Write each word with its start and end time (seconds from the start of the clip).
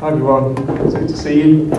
Hi 0.00 0.12
everyone, 0.12 0.56
it's 0.86 0.94
good 0.94 1.08
to 1.10 1.16
see 1.18 1.42
you. 1.42 1.70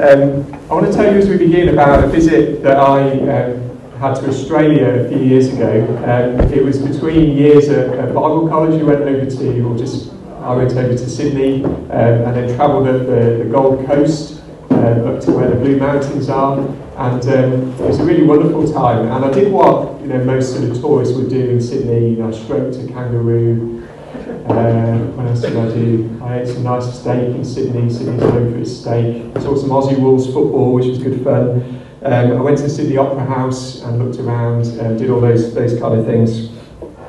Um, 0.00 0.54
I 0.70 0.74
want 0.74 0.86
to 0.86 0.92
tell 0.92 1.12
you 1.12 1.18
as 1.18 1.28
we 1.28 1.36
begin 1.36 1.70
about 1.70 2.04
a 2.04 2.06
visit 2.06 2.62
that 2.62 2.76
I 2.76 3.10
um, 3.10 3.76
had 3.98 4.14
to 4.14 4.28
Australia 4.28 4.86
a 4.86 5.08
few 5.08 5.18
years 5.18 5.52
ago. 5.52 5.84
Um, 6.06 6.52
it 6.52 6.62
was 6.62 6.78
between 6.78 7.36
years 7.36 7.68
at, 7.68 7.88
at, 7.88 8.14
Bible 8.14 8.48
College. 8.48 8.80
We 8.80 8.84
went 8.84 9.00
over 9.00 9.28
to, 9.28 9.62
or 9.64 9.76
just 9.76 10.12
I 10.42 10.54
went 10.54 10.74
over 10.74 10.92
to 10.92 11.10
Sydney 11.10 11.64
um, 11.64 11.90
and 11.90 12.36
then 12.36 12.54
travelled 12.54 12.86
up 12.86 13.00
the, 13.00 13.42
the, 13.42 13.48
Gold 13.50 13.84
Coast 13.84 14.44
uh, 14.70 14.74
up 14.74 15.20
to 15.22 15.32
where 15.32 15.50
the 15.50 15.56
Blue 15.56 15.76
Mountains 15.76 16.28
are. 16.28 16.60
And 16.60 17.22
um, 17.26 17.72
it 17.72 17.80
was 17.80 17.98
a 17.98 18.04
really 18.04 18.22
wonderful 18.22 18.72
time. 18.72 19.10
And 19.10 19.24
I 19.24 19.32
did 19.32 19.52
what 19.52 20.00
you 20.02 20.06
know 20.06 20.22
most 20.22 20.52
sort 20.54 20.70
of 20.70 20.80
tourists 20.80 21.16
would 21.16 21.30
do 21.30 21.50
in 21.50 21.60
Sydney. 21.60 22.10
You 22.10 22.16
know, 22.18 22.28
I 22.28 22.30
stroked 22.30 22.76
a 22.76 22.86
kangaroo. 22.86 23.75
Uh, 24.48 24.98
what 25.16 25.26
else 25.26 25.40
did 25.40 25.56
I 25.56 25.68
do? 25.74 26.20
I 26.22 26.40
ate 26.40 26.48
some 26.48 26.62
nice 26.62 27.00
steak 27.00 27.34
in 27.34 27.44
Sydney. 27.44 27.90
Sydney's 27.90 28.20
known 28.22 28.52
for 28.52 28.58
its 28.58 28.70
steak. 28.70 29.36
I 29.36 29.40
saw 29.40 29.56
some 29.56 29.70
Aussie 29.70 29.98
Rules 29.98 30.26
football, 30.26 30.72
which 30.72 30.86
was 30.86 30.98
good 30.98 31.22
fun. 31.24 31.82
Um, 32.02 32.32
I 32.32 32.40
went 32.40 32.58
to 32.58 32.70
Sydney 32.70 32.96
Opera 32.96 33.24
House 33.24 33.82
and 33.82 33.98
looked 33.98 34.20
around 34.20 34.66
and 34.78 34.96
did 34.98 35.10
all 35.10 35.20
those, 35.20 35.52
those 35.52 35.78
kind 35.80 35.98
of 35.98 36.06
things. 36.06 36.50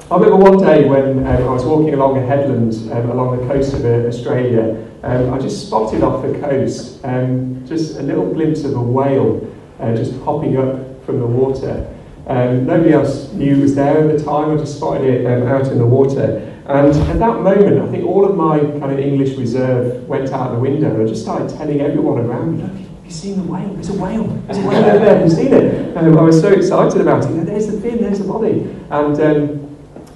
I 0.09 0.15
remember 0.15 0.37
one 0.37 0.57
day 0.57 0.85
when 0.85 1.27
um, 1.27 1.43
I 1.43 1.51
was 1.51 1.63
walking 1.63 1.93
along 1.93 2.17
a 2.17 2.25
headland 2.25 2.73
um, 2.91 3.11
along 3.11 3.37
the 3.37 3.53
coast 3.53 3.73
of 3.73 3.85
uh, 3.85 4.07
Australia, 4.07 4.87
um, 5.03 5.33
I 5.33 5.37
just 5.37 5.67
spotted 5.67 6.01
off 6.01 6.23
the 6.23 6.39
coast 6.39 7.03
um, 7.03 7.63
just 7.67 7.97
a 7.97 8.01
little 8.01 8.33
glimpse 8.33 8.63
of 8.63 8.73
a 8.75 8.81
whale 8.81 9.53
uh, 9.79 9.93
just 9.95 10.13
hopping 10.21 10.57
up 10.57 11.05
from 11.05 11.19
the 11.19 11.27
water. 11.27 11.93
Um, 12.25 12.65
nobody 12.65 12.93
else 12.93 13.31
knew 13.33 13.57
it 13.57 13.61
was 13.61 13.75
there 13.75 14.09
at 14.09 14.17
the 14.17 14.23
time, 14.23 14.51
I 14.51 14.57
just 14.57 14.77
spotted 14.77 15.03
it 15.07 15.25
um, 15.25 15.47
out 15.47 15.67
in 15.67 15.77
the 15.77 15.85
water. 15.85 16.56
And 16.67 16.93
at 16.93 17.19
that 17.19 17.39
moment, 17.39 17.81
I 17.81 17.89
think 17.89 18.05
all 18.05 18.25
of 18.25 18.35
my 18.35 18.59
kind 18.59 18.91
of 18.91 18.99
English 18.99 19.37
reserve 19.37 20.05
went 20.05 20.31
out 20.31 20.51
the 20.51 20.59
window. 20.59 21.01
I 21.01 21.07
just 21.07 21.21
started 21.21 21.49
telling 21.57 21.79
everyone 21.79 22.19
around 22.19 22.57
me, 22.57 22.63
look, 22.63 22.71
have 22.71 23.05
you 23.05 23.11
seen 23.11 23.37
the 23.37 23.43
whale? 23.43 23.69
There's 23.69 23.89
a 23.89 23.93
whale. 23.93 24.27
There's 24.27 24.57
a 24.57 24.67
whale 24.67 24.85
over 24.85 24.99
there. 24.99 25.17
Have 25.17 25.29
you 25.29 25.33
seen 25.33 25.53
it? 25.53 25.95
I 25.95 26.01
was 26.09 26.41
so 26.41 26.51
excited 26.51 26.99
about 26.99 27.23
it. 27.23 27.45
There's 27.45 27.67
the 27.67 27.79
fin, 27.79 28.01
there's 28.01 28.19
the 28.19 28.27
body. 28.27 28.69
And 28.89 29.19
um, 29.21 29.67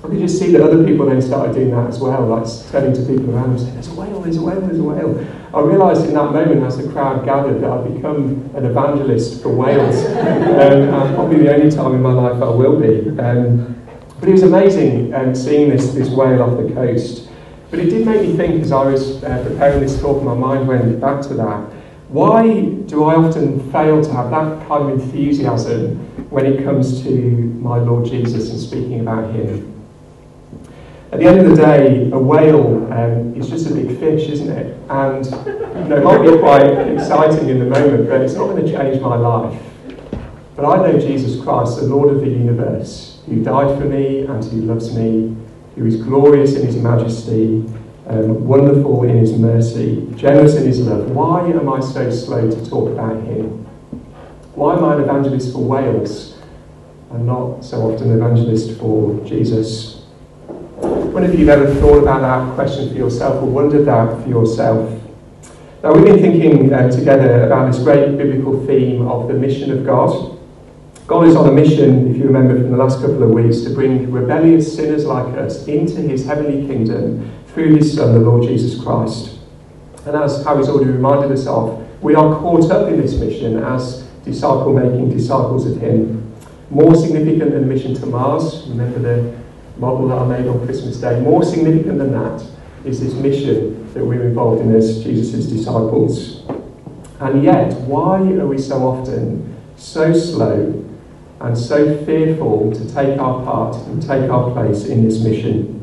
I 0.04 0.08
could 0.08 0.20
just 0.20 0.40
see 0.40 0.52
that 0.52 0.62
other 0.62 0.84
people 0.84 1.06
then 1.06 1.22
started 1.22 1.56
doing 1.56 1.72
that 1.72 1.88
as 1.88 2.00
well, 2.00 2.28
like 2.28 2.46
turning 2.70 2.94
to 2.96 3.02
people 3.02 3.34
around 3.34 3.52
and 3.52 3.60
saying, 3.62 3.74
there's 3.76 3.88
a 3.88 3.94
whale, 3.94 4.20
there's 4.20 4.36
a 4.38 4.42
whale, 4.42 4.60
there's 4.60 4.80
a 4.80 4.84
whale. 4.84 5.28
I 5.54 5.62
realised 5.62 6.06
in 6.06 6.16
that 6.16 6.34
moment 6.34 6.64
as 6.64 6.78
the 6.78 6.92
crowd 6.92 7.24
gathered 7.24 7.62
that 7.62 7.70
I'd 7.72 7.96
become 7.96 8.50
an 8.56 8.66
evangelist 8.66 9.42
for 9.42 9.56
whales. 9.56 9.96
um, 10.06 10.18
and 10.18 11.16
probably 11.16 11.44
the 11.44 11.54
only 11.54 11.72
time 11.72 11.96
in 11.96 12.02
my 12.02 12.12
life 12.12 12.42
I 12.42 12.50
will 12.50 12.78
be. 12.78 13.10
Um, 13.22 13.81
but 14.22 14.30
it 14.30 14.34
was 14.34 14.44
amazing 14.44 15.12
um, 15.16 15.34
seeing 15.34 15.72
this, 15.72 15.94
this 15.94 16.10
whale 16.10 16.44
off 16.44 16.56
the 16.56 16.72
coast. 16.76 17.28
But 17.72 17.80
it 17.80 17.90
did 17.90 18.06
make 18.06 18.22
me 18.22 18.38
think 18.38 18.62
as 18.62 18.72
I 18.72 18.86
was 18.86 19.24
uh, 19.24 19.44
preparing 19.44 19.82
this 19.82 20.00
talk, 20.00 20.22
my 20.22 20.36
mind 20.36 20.68
went 20.68 21.02
back 21.02 21.24
to 21.24 21.34
that. 21.34 21.74
Why 22.10 22.66
do 22.66 23.06
I 23.06 23.16
often 23.16 23.72
fail 23.72 24.04
to 24.04 24.14
have 24.14 24.30
that 24.30 24.68
kind 24.68 24.92
of 24.92 25.02
enthusiasm 25.02 25.98
when 26.30 26.46
it 26.46 26.64
comes 26.64 27.02
to 27.02 27.10
my 27.10 27.78
Lord 27.80 28.06
Jesus 28.06 28.52
and 28.52 28.60
speaking 28.60 29.00
about 29.00 29.34
Him? 29.34 29.68
At 31.12 31.20
the 31.20 31.26
end 31.26 31.40
of 31.40 31.50
the 31.50 31.56
day, 31.56 32.12
a 32.12 32.20
whale 32.20 32.94
um, 32.94 33.36
is 33.36 33.50
just 33.50 33.72
a 33.72 33.74
big 33.74 33.98
fish, 33.98 34.30
isn't 34.30 34.50
it? 34.50 34.78
And 34.88 35.26
you 35.26 35.90
know, 35.90 35.98
it 35.98 36.04
might 36.04 36.22
be 36.22 36.38
quite 36.38 36.68
exciting 36.90 37.50
in 37.50 37.58
the 37.58 37.66
moment, 37.66 38.08
but 38.08 38.22
it's 38.22 38.36
not 38.36 38.50
going 38.50 38.64
to 38.66 38.72
change 38.72 39.02
my 39.02 39.16
life. 39.16 39.60
But 40.56 40.66
I 40.66 40.92
know 40.92 41.00
Jesus 41.00 41.44
Christ, 41.44 41.78
the 41.78 41.88
Lord 41.88 42.14
of 42.16 42.22
the 42.22 42.30
universe, 42.30 43.11
who 43.32 43.42
died 43.42 43.80
for 43.80 43.86
me 43.86 44.26
and 44.26 44.44
who 44.44 44.62
loves 44.62 44.94
me, 44.94 45.36
who 45.76 45.86
is 45.86 46.02
glorious 46.04 46.56
in 46.56 46.66
his 46.66 46.76
majesty, 46.76 47.64
um, 48.08 48.46
wonderful 48.46 49.04
in 49.04 49.18
his 49.18 49.32
mercy, 49.32 50.06
generous 50.16 50.56
in 50.56 50.66
his 50.66 50.82
love. 50.82 51.10
Why 51.12 51.48
am 51.48 51.72
I 51.72 51.80
so 51.80 52.12
slow 52.12 52.52
to 52.52 52.70
talk 52.70 52.90
about 52.90 53.24
him? 53.24 53.66
Why 54.54 54.76
am 54.76 54.84
I 54.84 54.96
an 54.96 55.02
evangelist 55.02 55.54
for 55.54 55.64
whales 55.64 56.38
and 57.12 57.26
not 57.26 57.64
so 57.64 57.78
often 57.90 58.12
an 58.12 58.18
evangelist 58.22 58.78
for 58.78 59.24
Jesus? 59.26 60.04
When 60.82 61.24
have 61.24 61.40
you 61.40 61.48
have 61.48 61.62
ever 61.62 61.74
thought 61.76 62.00
about 62.00 62.20
that 62.22 62.56
question 62.56 62.90
for 62.90 62.96
yourself 62.96 63.42
or 63.42 63.46
wondered 63.46 63.86
that 63.86 64.24
for 64.24 64.30
yourself? 64.30 65.02
Now, 65.84 65.94
we've 65.94 66.04
been 66.04 66.20
thinking 66.20 66.74
uh, 66.74 66.92
together 66.92 67.46
about 67.46 67.72
this 67.72 67.82
great 67.82 68.18
biblical 68.18 68.66
theme 68.66 69.08
of 69.08 69.30
the 69.30 69.34
mission 69.36 69.72
of 69.72 69.86
God. 69.86 70.38
God 71.12 71.28
is 71.28 71.36
on 71.36 71.46
a 71.46 71.52
mission, 71.52 72.10
if 72.10 72.16
you 72.16 72.24
remember 72.24 72.56
from 72.56 72.72
the 72.72 72.78
last 72.78 73.02
couple 73.02 73.22
of 73.22 73.32
weeks, 73.32 73.64
to 73.64 73.72
bring 73.72 74.10
rebellious 74.10 74.74
sinners 74.74 75.06
like 75.06 75.36
us 75.36 75.68
into 75.68 76.00
his 76.00 76.26
heavenly 76.26 76.66
kingdom 76.66 77.30
through 77.48 77.76
his 77.76 77.94
Son, 77.94 78.14
the 78.14 78.22
Lord 78.22 78.44
Jesus 78.44 78.82
Christ. 78.82 79.38
And 80.06 80.16
as 80.16 80.42
Harry's 80.46 80.70
already 80.70 80.90
reminded 80.90 81.34
us 81.34 81.46
of, 81.48 81.86
we 82.02 82.16
are 82.16 82.40
caught 82.40 82.72
up 82.72 82.88
in 82.88 83.02
this 83.02 83.16
mission 83.16 83.62
as 83.62 84.04
disciple 84.24 84.72
making 84.72 85.10
disciples 85.10 85.70
of 85.70 85.82
him. 85.82 86.34
More 86.70 86.96
significant 86.96 87.52
than 87.52 87.64
the 87.64 87.68
mission 87.68 87.94
to 87.96 88.06
Mars, 88.06 88.66
remember 88.70 89.00
the 89.00 89.38
model 89.76 90.08
that 90.08 90.18
I 90.18 90.26
made 90.26 90.48
on 90.48 90.66
Christmas 90.66 90.96
Day, 90.96 91.20
more 91.20 91.44
significant 91.44 91.98
than 91.98 92.14
that 92.14 92.42
is 92.86 93.02
this 93.02 93.16
mission 93.16 93.94
that 93.96 94.06
we're 94.06 94.24
involved 94.24 94.62
in 94.62 94.74
as 94.74 95.04
Jesus' 95.04 95.46
disciples. 95.48 96.44
And 97.20 97.44
yet, 97.44 97.74
why 97.82 98.22
are 98.22 98.48
we 98.48 98.58
so 98.58 98.78
often 98.78 99.58
so 99.76 100.14
slow 100.14 100.88
and 101.42 101.58
so 101.58 102.04
fearful 102.06 102.72
to 102.72 102.94
take 102.94 103.20
our 103.20 103.44
part 103.44 103.76
and 103.88 104.02
take 104.02 104.30
our 104.30 104.52
place 104.52 104.86
in 104.86 105.04
this 105.04 105.24
mission? 105.24 105.80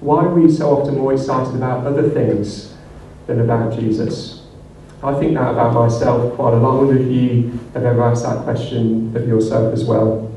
Why 0.00 0.24
are 0.24 0.34
we 0.34 0.50
so 0.50 0.78
often 0.78 0.96
more 0.98 1.12
excited 1.12 1.54
about 1.54 1.86
other 1.86 2.08
things 2.08 2.74
than 3.26 3.40
about 3.40 3.78
Jesus? 3.78 4.42
I 5.02 5.12
think 5.18 5.34
that 5.34 5.50
about 5.50 5.74
myself 5.74 6.34
quite 6.34 6.54
a 6.54 6.56
lot. 6.56 6.74
I 6.74 6.84
wonder 6.84 6.98
if 6.98 7.10
you 7.10 7.58
have 7.74 7.84
ever 7.84 8.02
asked 8.02 8.24
that 8.24 8.44
question 8.44 9.14
of 9.16 9.28
yourself 9.28 9.72
as 9.72 9.84
well. 9.84 10.30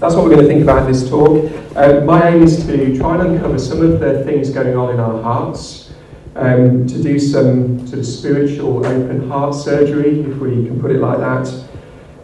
That's 0.00 0.14
what 0.16 0.24
we're 0.24 0.34
going 0.34 0.42
to 0.42 0.48
think 0.48 0.62
about 0.62 0.86
in 0.86 0.92
this 0.92 1.08
talk. 1.08 1.50
Uh, 1.76 2.00
my 2.04 2.30
aim 2.30 2.42
is 2.42 2.66
to 2.66 2.96
try 2.98 3.14
and 3.14 3.34
uncover 3.34 3.58
some 3.58 3.80
of 3.80 4.00
the 4.00 4.24
things 4.24 4.50
going 4.50 4.76
on 4.76 4.92
in 4.92 4.98
our 4.98 5.22
hearts, 5.22 5.92
um, 6.34 6.86
to 6.88 7.02
do 7.02 7.18
some 7.18 7.86
sort 7.86 8.00
of 8.00 8.06
spiritual 8.06 8.84
open 8.84 9.28
heart 9.28 9.54
surgery, 9.54 10.20
if 10.20 10.36
we 10.38 10.66
can 10.66 10.80
put 10.80 10.90
it 10.90 10.98
like 10.98 11.18
that, 11.18 11.46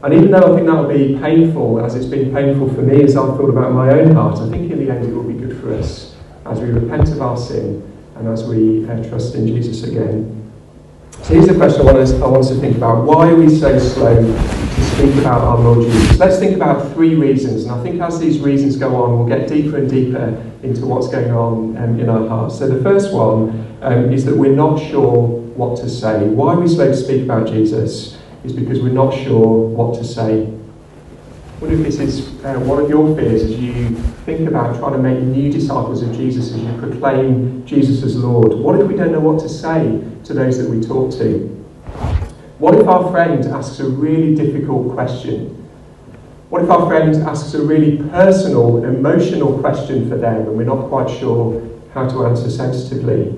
and 0.03 0.15
even 0.15 0.31
though 0.31 0.53
I 0.53 0.55
think 0.55 0.67
that 0.67 0.75
will 0.75 0.89
be 0.89 1.19
painful, 1.19 1.85
as 1.85 1.95
it's 1.97 2.07
been 2.07 2.33
painful 2.33 2.73
for 2.73 2.83
me 2.83 3.03
as 3.03 3.17
I've 3.17 3.37
thought 3.37 3.51
about 3.51 3.73
my 3.73 3.91
own 3.91 4.15
heart, 4.15 4.39
I 4.39 4.49
think 4.49 4.71
in 4.71 4.79
the 4.85 4.93
end 4.93 5.05
it 5.05 5.13
will 5.13 5.25
be 5.25 5.35
good 5.35 5.61
for 5.61 5.75
us 5.75 6.15
as 6.47 6.61
we 6.61 6.71
repent 6.71 7.09
of 7.09 7.21
our 7.21 7.37
sin 7.37 7.83
and 8.17 8.29
as 8.29 8.45
we 8.45 8.89
uh, 8.89 9.09
trust 9.09 9.35
in 9.35 9.47
Jesus 9.47 9.83
again. 9.83 10.35
So 11.23 11.35
here's 11.35 11.49
the 11.49 11.55
question 11.55 11.83
I 11.83 11.85
want, 11.85 11.99
us, 11.99 12.13
I 12.13 12.27
want 12.27 12.45
us 12.45 12.49
to 12.51 12.55
think 12.57 12.77
about. 12.77 13.05
Why 13.05 13.31
are 13.31 13.35
we 13.35 13.49
so 13.49 13.77
slow 13.79 14.15
to 14.15 14.85
speak 14.85 15.15
about 15.17 15.43
our 15.43 15.59
Lord 15.59 15.85
Jesus? 15.85 16.19
Let's 16.19 16.39
think 16.39 16.55
about 16.55 16.93
three 16.95 17.17
reasons. 17.17 17.65
And 17.65 17.73
I 17.73 17.83
think 17.83 18.01
as 18.01 18.21
these 18.21 18.39
reasons 18.39 18.77
go 18.77 18.95
on, 19.03 19.19
we'll 19.19 19.29
get 19.29 19.49
deeper 19.49 19.79
and 19.79 19.91
deeper 19.91 20.41
into 20.63 20.87
what's 20.87 21.09
going 21.09 21.33
on 21.33 21.77
um, 21.77 22.01
in 22.01 22.09
our 22.09 22.27
hearts. 22.29 22.59
So 22.59 22.69
the 22.69 22.83
first 22.83 23.13
one 23.13 23.77
um, 23.83 24.13
is 24.13 24.25
that 24.27 24.37
we're 24.37 24.55
not 24.55 24.81
sure 24.81 25.27
what 25.27 25.79
to 25.81 25.91
say. 25.91 26.25
Why 26.29 26.55
are 26.55 26.61
we 26.61 26.69
slow 26.69 26.87
to 26.87 26.97
speak 26.97 27.25
about 27.25 27.49
Jesus? 27.49 28.18
Is 28.49 28.57
because 28.57 28.81
we're 28.81 28.89
not 28.89 29.13
sure 29.13 29.69
what 29.69 29.95
to 29.99 30.05
say. 30.05 30.47
What 31.61 31.73
if 31.73 31.83
this 31.83 31.99
is 31.99 32.45
uh, 32.45 32.59
one 32.61 32.83
of 32.83 32.89
your 32.89 33.15
fears 33.17 33.43
as 33.43 33.59
you 33.59 33.91
think 34.25 34.49
about 34.49 34.79
trying 34.79 34.93
to 34.93 34.99
make 34.99 35.21
new 35.21 35.51
disciples 35.53 36.03
of 36.03 36.15
Jesus, 36.15 36.53
as 36.53 36.61
you 36.61 36.73
proclaim 36.79 37.67
Jesus 37.67 38.03
as 38.03 38.17
Lord? 38.17 38.55
What 38.55 38.81
if 38.81 38.87
we 38.87 38.97
don't 38.97 39.13
know 39.13 39.21
what 39.21 39.41
to 39.41 39.49
say 39.49 40.03
to 40.25 40.35
those 40.35 40.59
that 40.59 40.71
we 40.71 40.81
talk 40.81 41.11
to? 41.19 41.47
What 42.59 42.75
if 42.75 42.87
our 42.89 43.11
friend 43.11 43.45
asks 43.47 43.81
a 43.81 43.89
really 43.89 44.35
difficult 44.35 44.95
question? 44.95 45.55
What 46.49 46.63
if 46.63 46.71
our 46.71 46.87
friend 46.89 47.15
asks 47.25 47.53
a 47.55 47.63
really 47.63 47.99
personal, 48.09 48.85
emotional 48.85 49.59
question 49.59 50.09
for 50.09 50.17
them 50.17 50.43
and 50.43 50.57
we're 50.57 50.65
not 50.65 50.89
quite 50.89 51.11
sure 51.11 51.63
how 51.93 52.09
to 52.09 52.27
answer 52.27 52.51
sensitively? 52.51 53.31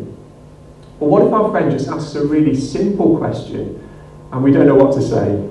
Or 1.01 1.09
what 1.09 1.27
if 1.27 1.33
our 1.33 1.51
friend 1.51 1.71
just 1.71 1.89
asks 1.89 2.15
a 2.15 2.25
really 2.25 2.55
simple 2.55 3.19
question 3.19 3.81
and 4.33 4.43
we 4.43 4.53
don't 4.53 4.67
know 4.67 4.75
what 4.75 4.95
to 4.95 5.03
say. 5.03 5.49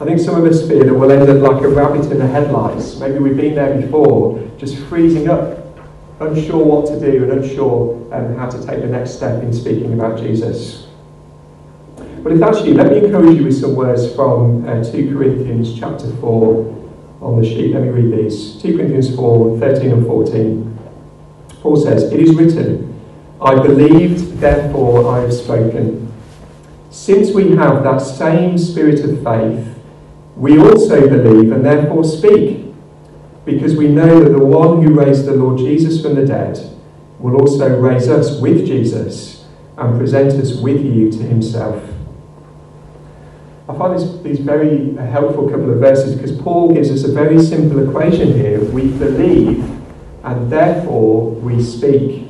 I 0.00 0.04
think 0.06 0.18
some 0.18 0.34
of 0.36 0.50
us 0.50 0.66
fear 0.66 0.84
that 0.84 0.94
we'll 0.94 1.10
end 1.12 1.28
up 1.28 1.42
like 1.42 1.62
a 1.62 1.68
rabbit 1.68 2.10
in 2.10 2.18
the 2.18 2.26
headlights. 2.26 2.98
Maybe 2.98 3.18
we've 3.18 3.36
been 3.36 3.54
there 3.54 3.78
before, 3.78 4.42
just 4.56 4.78
freezing 4.84 5.28
up, 5.28 5.58
unsure 6.20 6.64
what 6.64 6.86
to 6.86 6.98
do 6.98 7.24
and 7.24 7.32
unsure 7.32 7.96
um, 8.14 8.36
how 8.36 8.48
to 8.48 8.58
take 8.66 8.80
the 8.80 8.86
next 8.86 9.12
step 9.16 9.42
in 9.42 9.52
speaking 9.52 9.92
about 9.92 10.18
Jesus. 10.18 10.86
But 12.22 12.32
if 12.32 12.40
that's 12.40 12.62
you, 12.64 12.74
let 12.74 12.90
me 12.90 13.04
encourage 13.04 13.38
you 13.38 13.44
with 13.44 13.58
some 13.58 13.74
words 13.74 14.14
from 14.14 14.66
uh, 14.68 14.84
2 14.84 15.14
Corinthians 15.14 15.78
chapter 15.78 16.10
4 16.16 16.80
on 17.22 17.40
the 17.40 17.46
sheet. 17.46 17.74
Let 17.74 17.82
me 17.82 17.88
read 17.88 18.24
these. 18.24 18.60
2 18.62 18.76
Corinthians 18.76 19.14
4 19.14 19.58
13 19.58 19.92
and 19.92 20.06
14. 20.06 20.78
Paul 21.60 21.76
says, 21.76 22.10
It 22.10 22.20
is 22.20 22.34
written, 22.34 22.98
I 23.40 23.54
believed, 23.54 24.38
therefore 24.38 25.14
I 25.14 25.20
have 25.20 25.32
spoken. 25.32 26.09
Since 26.90 27.30
we 27.30 27.54
have 27.56 27.84
that 27.84 27.98
same 27.98 28.58
spirit 28.58 29.00
of 29.04 29.22
faith, 29.22 29.78
we 30.36 30.58
also 30.58 31.08
believe 31.08 31.52
and 31.52 31.64
therefore 31.64 32.02
speak, 32.02 32.66
because 33.44 33.76
we 33.76 33.88
know 33.88 34.22
that 34.22 34.30
the 34.30 34.44
one 34.44 34.82
who 34.82 34.94
raised 34.94 35.24
the 35.24 35.34
Lord 35.34 35.58
Jesus 35.58 36.02
from 36.02 36.14
the 36.14 36.26
dead 36.26 36.58
will 37.18 37.40
also 37.40 37.78
raise 37.80 38.08
us 38.08 38.40
with 38.40 38.66
Jesus 38.66 39.46
and 39.78 39.98
present 39.98 40.32
us 40.32 40.60
with 40.60 40.84
you 40.84 41.10
to 41.12 41.18
himself. 41.18 41.82
I 43.68 43.78
find 43.78 43.98
this, 43.98 44.22
these 44.22 44.40
very 44.40 44.94
helpful 44.96 45.48
couple 45.48 45.70
of 45.70 45.78
verses 45.78 46.16
because 46.16 46.36
Paul 46.40 46.74
gives 46.74 46.90
us 46.90 47.04
a 47.04 47.12
very 47.12 47.40
simple 47.40 47.88
equation 47.88 48.32
here. 48.32 48.64
We 48.64 48.88
believe 48.88 49.62
and 50.24 50.50
therefore 50.50 51.30
we 51.30 51.62
speak. 51.62 52.26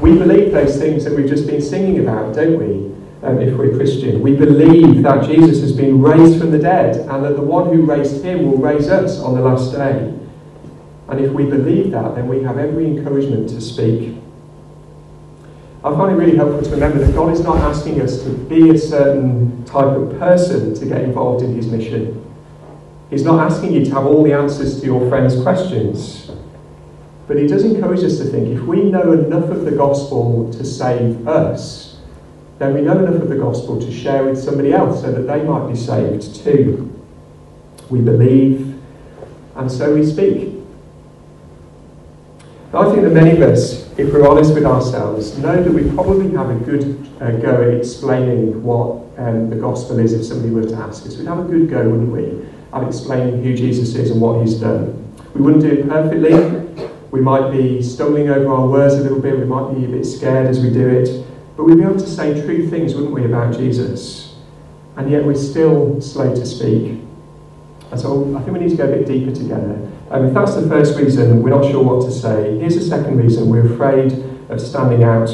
We 0.00 0.16
believe 0.16 0.52
those 0.52 0.78
things 0.78 1.04
that 1.04 1.14
we've 1.14 1.28
just 1.28 1.46
been 1.46 1.60
singing 1.60 2.00
about, 2.00 2.34
don't 2.34 2.58
we? 2.58 2.87
Um, 3.20 3.40
if 3.40 3.56
we're 3.56 3.74
Christian, 3.76 4.20
we 4.20 4.36
believe 4.36 5.02
that 5.02 5.26
Jesus 5.26 5.60
has 5.60 5.72
been 5.72 6.00
raised 6.00 6.40
from 6.40 6.52
the 6.52 6.58
dead 6.58 7.08
and 7.08 7.24
that 7.24 7.34
the 7.34 7.42
one 7.42 7.66
who 7.74 7.82
raised 7.84 8.24
him 8.24 8.48
will 8.48 8.58
raise 8.58 8.88
us 8.88 9.18
on 9.18 9.34
the 9.34 9.40
last 9.40 9.72
day. 9.72 10.14
And 11.08 11.20
if 11.20 11.32
we 11.32 11.44
believe 11.44 11.90
that, 11.90 12.14
then 12.14 12.28
we 12.28 12.42
have 12.44 12.58
every 12.58 12.86
encouragement 12.86 13.48
to 13.48 13.60
speak. 13.60 14.16
I 15.82 15.90
find 15.90 16.12
it 16.12 16.16
really 16.16 16.36
helpful 16.36 16.62
to 16.62 16.70
remember 16.70 16.98
that 17.04 17.14
God 17.14 17.32
is 17.32 17.40
not 17.40 17.56
asking 17.56 18.00
us 18.00 18.22
to 18.22 18.30
be 18.30 18.70
a 18.70 18.78
certain 18.78 19.64
type 19.64 19.96
of 19.96 20.16
person 20.18 20.74
to 20.74 20.86
get 20.86 21.02
involved 21.02 21.42
in 21.42 21.56
his 21.56 21.66
mission. 21.66 22.24
He's 23.10 23.24
not 23.24 23.50
asking 23.50 23.72
you 23.72 23.84
to 23.84 23.90
have 23.92 24.06
all 24.06 24.22
the 24.22 24.32
answers 24.32 24.80
to 24.80 24.86
your 24.86 25.08
friends' 25.08 25.40
questions. 25.42 26.30
But 27.26 27.38
he 27.38 27.46
does 27.46 27.64
encourage 27.64 28.04
us 28.04 28.18
to 28.18 28.24
think 28.24 28.48
if 28.48 28.60
we 28.62 28.90
know 28.90 29.12
enough 29.12 29.50
of 29.50 29.64
the 29.64 29.72
gospel 29.72 30.52
to 30.52 30.64
save 30.64 31.26
us, 31.26 31.87
then 32.58 32.74
we 32.74 32.80
know 32.80 32.98
enough 32.98 33.22
of 33.22 33.28
the 33.28 33.36
gospel 33.36 33.80
to 33.80 33.92
share 33.92 34.24
with 34.24 34.38
somebody 34.38 34.72
else 34.72 35.02
so 35.02 35.12
that 35.12 35.22
they 35.22 35.42
might 35.44 35.68
be 35.68 35.76
saved 35.76 36.36
too. 36.36 36.84
We 37.88 38.00
believe, 38.00 38.78
and 39.56 39.70
so 39.70 39.94
we 39.94 40.04
speak. 40.04 40.54
I 42.74 42.84
think 42.90 43.02
that 43.02 43.12
many 43.12 43.30
of 43.30 43.40
us, 43.40 43.88
if 43.98 44.12
we're 44.12 44.28
honest 44.28 44.52
with 44.52 44.66
ourselves, 44.66 45.38
know 45.38 45.62
that 45.62 45.72
we 45.72 45.90
probably 45.92 46.30
have 46.32 46.50
a 46.50 46.54
good 46.54 47.08
uh, 47.20 47.30
go 47.30 47.62
at 47.62 47.74
explaining 47.74 48.62
what 48.62 49.06
um, 49.16 49.48
the 49.48 49.56
gospel 49.56 49.98
is 49.98 50.12
if 50.12 50.24
somebody 50.24 50.52
were 50.52 50.68
to 50.68 50.74
ask 50.74 51.06
us. 51.06 51.16
We'd 51.16 51.28
have 51.28 51.38
a 51.38 51.44
good 51.44 51.70
go, 51.70 51.88
wouldn't 51.88 52.12
we, 52.12 52.46
at 52.74 52.86
explaining 52.86 53.42
who 53.42 53.56
Jesus 53.56 53.94
is 53.94 54.10
and 54.10 54.20
what 54.20 54.44
he's 54.44 54.54
done. 54.54 54.94
We 55.34 55.40
wouldn't 55.40 55.62
do 55.62 55.70
it 55.70 55.88
perfectly, 55.88 56.90
we 57.10 57.20
might 57.20 57.50
be 57.50 57.82
stumbling 57.82 58.28
over 58.28 58.52
our 58.52 58.68
words 58.68 58.94
a 58.94 59.00
little 59.00 59.20
bit, 59.20 59.38
we 59.38 59.44
might 59.44 59.74
be 59.74 59.86
a 59.86 59.88
bit 59.88 60.04
scared 60.04 60.46
as 60.46 60.60
we 60.60 60.70
do 60.70 60.86
it, 60.88 61.17
but 61.58 61.64
we'd 61.64 61.76
be 61.76 61.82
able 61.82 61.98
to 61.98 62.06
say 62.06 62.40
true 62.40 62.68
things, 62.68 62.94
wouldn't 62.94 63.12
we, 63.12 63.24
about 63.24 63.52
Jesus? 63.52 64.36
And 64.96 65.10
yet 65.10 65.24
we're 65.24 65.34
still 65.34 66.00
slow 66.00 66.32
to 66.32 66.46
speak. 66.46 67.02
And 67.90 68.00
so 68.00 68.36
I 68.36 68.42
think 68.42 68.56
we 68.56 68.60
need 68.60 68.70
to 68.70 68.76
go 68.76 68.84
a 68.84 68.96
bit 68.96 69.08
deeper 69.08 69.34
together. 69.34 69.90
Um, 70.08 70.26
if 70.26 70.34
that's 70.34 70.54
the 70.54 70.68
first 70.68 70.96
reason 70.96 71.42
we're 71.42 71.50
not 71.50 71.68
sure 71.68 71.82
what 71.82 72.06
to 72.06 72.12
say, 72.12 72.56
here's 72.60 72.76
the 72.76 72.82
second 72.82 73.18
reason 73.18 73.50
we're 73.50 73.74
afraid 73.74 74.12
of 74.48 74.60
standing 74.60 75.02
out. 75.02 75.30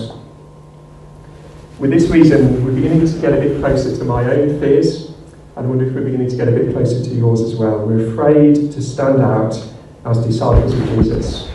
With 1.79 1.91
this 1.91 2.09
reason, 2.09 2.65
we're 2.65 2.73
beginning 2.73 3.07
to 3.07 3.21
get 3.21 3.35
a 3.35 3.37
bit 3.37 3.61
closer 3.61 3.95
to 3.95 4.05
my 4.05 4.25
own 4.25 4.59
fears, 4.61 5.13
I 5.59 5.61
wonder 5.61 5.85
if 5.85 5.93
we're 5.93 6.05
beginning 6.05 6.31
to 6.31 6.37
get 6.37 6.49
a 6.49 6.53
bit 6.53 6.73
closer 6.73 7.05
to 7.05 7.11
yours 7.11 7.43
as 7.43 7.55
well. 7.55 7.87
We're 7.87 8.11
afraid 8.13 8.73
to 8.73 8.83
stand 8.83 9.21
out 9.21 9.63
as 10.07 10.25
disciples 10.25 10.73
of 10.73 10.89
Jesus. 10.89 11.54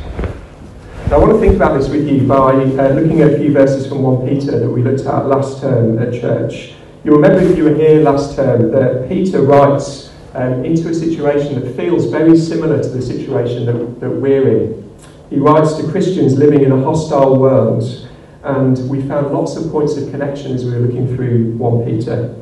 I 1.11 1.17
want 1.17 1.31
to 1.31 1.39
think 1.39 1.55
about 1.55 1.75
this 1.75 1.89
with 1.89 2.07
you 2.07 2.27
by 2.27 2.51
uh, 2.51 2.89
looking 2.89 3.21
at 3.21 3.33
a 3.33 3.37
few 3.39 3.51
verses 3.51 3.87
from 3.87 4.03
1 4.03 4.29
Peter 4.29 4.59
that 4.59 4.69
we 4.69 4.83
looked 4.83 5.07
at 5.07 5.25
last 5.25 5.59
term 5.59 5.97
at 5.97 6.13
church. 6.13 6.75
You 7.03 7.13
remember 7.13 7.39
if 7.39 7.57
you 7.57 7.63
were 7.63 7.73
here 7.73 8.01
last 8.01 8.35
term 8.35 8.69
that 8.73 9.09
Peter 9.09 9.41
writes 9.41 10.13
um, 10.35 10.63
into 10.63 10.87
a 10.87 10.93
situation 10.93 11.59
that 11.59 11.75
feels 11.75 12.05
very 12.11 12.37
similar 12.37 12.83
to 12.83 12.89
the 12.89 13.01
situation 13.01 13.65
that, 13.65 13.99
that 14.01 14.09
we're 14.11 14.55
in. 14.55 14.97
He 15.31 15.37
writes 15.37 15.77
to 15.77 15.89
Christians 15.89 16.37
living 16.37 16.61
in 16.61 16.71
a 16.71 16.83
hostile 16.83 17.39
world, 17.39 18.07
and 18.43 18.87
we 18.87 19.01
found 19.01 19.33
lots 19.33 19.55
of 19.55 19.71
points 19.71 19.97
of 19.97 20.11
connection 20.11 20.51
as 20.51 20.63
we 20.63 20.73
were 20.73 20.81
looking 20.81 21.15
through 21.15 21.57
1 21.57 21.85
Peter. 21.85 22.35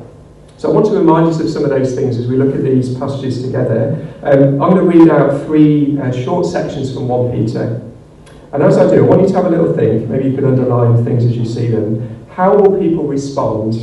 So 0.58 0.70
I 0.70 0.74
want 0.74 0.84
to 0.88 0.92
remind 0.92 1.26
us 1.26 1.40
of 1.40 1.48
some 1.48 1.64
of 1.64 1.70
those 1.70 1.94
things 1.94 2.18
as 2.18 2.26
we 2.26 2.36
look 2.36 2.54
at 2.54 2.62
these 2.62 2.94
passages 2.98 3.42
together. 3.42 4.06
Um, 4.22 4.60
I'm 4.60 4.74
going 4.74 4.90
to 4.90 4.98
read 4.98 5.08
out 5.08 5.46
three 5.46 5.98
uh, 5.98 6.12
short 6.12 6.44
sections 6.44 6.92
from 6.92 7.08
1 7.08 7.32
Peter. 7.32 7.87
And 8.52 8.62
as 8.62 8.78
I 8.78 8.88
do, 8.90 9.04
I 9.04 9.08
want 9.08 9.22
you 9.22 9.28
to 9.28 9.34
have 9.34 9.46
a 9.46 9.50
little 9.50 9.74
think, 9.74 10.08
maybe 10.08 10.30
you 10.30 10.34
can 10.34 10.44
underline 10.44 11.04
things 11.04 11.24
as 11.24 11.36
you 11.36 11.44
see 11.44 11.68
them. 11.68 12.26
How 12.30 12.56
will 12.56 12.78
people 12.80 13.04
respond 13.06 13.74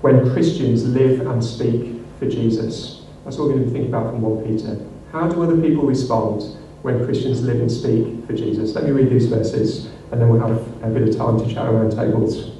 when 0.00 0.32
Christians 0.32 0.84
live 0.84 1.26
and 1.26 1.44
speak 1.44 2.00
for 2.18 2.28
Jesus? 2.28 3.02
That's 3.24 3.36
what 3.36 3.48
we're 3.48 3.54
going 3.54 3.64
to 3.64 3.70
think 3.70 3.88
about 3.88 4.12
from 4.12 4.22
1 4.22 4.44
Peter. 4.44 4.78
How 5.10 5.28
do 5.28 5.42
other 5.42 5.60
people 5.60 5.84
respond 5.84 6.42
when 6.82 7.04
Christians 7.04 7.42
live 7.42 7.60
and 7.60 7.70
speak 7.70 8.26
for 8.26 8.32
Jesus? 8.32 8.74
Let 8.74 8.84
me 8.84 8.90
read 8.92 9.10
these 9.10 9.26
verses 9.26 9.86
and 10.12 10.20
then 10.20 10.28
we'll 10.28 10.40
have 10.40 10.84
a 10.84 10.88
bit 10.88 11.08
of 11.08 11.16
time 11.16 11.38
to 11.38 11.52
chat 11.52 11.66
around 11.66 11.90
tables. 11.90 12.52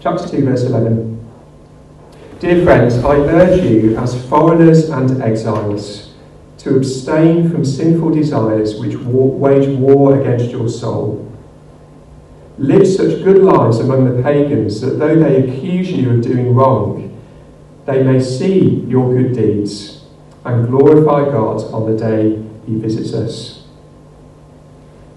Chapter 0.00 0.26
2, 0.26 0.44
verse 0.44 0.64
11. 0.64 1.14
Dear 2.40 2.64
friends, 2.64 2.96
I 2.96 3.16
urge 3.16 3.64
you 3.64 3.96
as 3.96 4.28
foreigners 4.28 4.90
and 4.90 5.22
exiles 5.22 6.13
to 6.64 6.76
abstain 6.76 7.50
from 7.50 7.62
sinful 7.62 8.08
desires 8.14 8.80
which 8.80 8.96
wage 8.96 9.68
war 9.78 10.18
against 10.18 10.50
your 10.50 10.66
soul. 10.66 11.30
Live 12.56 12.86
such 12.86 13.22
good 13.22 13.42
lives 13.42 13.80
among 13.80 14.06
the 14.06 14.22
pagans 14.22 14.80
that 14.80 14.98
though 14.98 15.14
they 15.14 15.42
accuse 15.42 15.92
you 15.92 16.12
of 16.12 16.22
doing 16.22 16.54
wrong, 16.54 17.22
they 17.84 18.02
may 18.02 18.18
see 18.18 18.76
your 18.88 19.12
good 19.12 19.34
deeds 19.34 20.06
and 20.46 20.66
glorify 20.66 21.30
God 21.30 21.70
on 21.70 21.84
the 21.90 21.98
day 21.98 22.42
he 22.66 22.76
visits 22.76 23.12
us. 23.12 23.66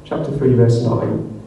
Chapter 0.03 0.37
3, 0.37 0.53
verse 0.53 0.81
9. 0.81 1.41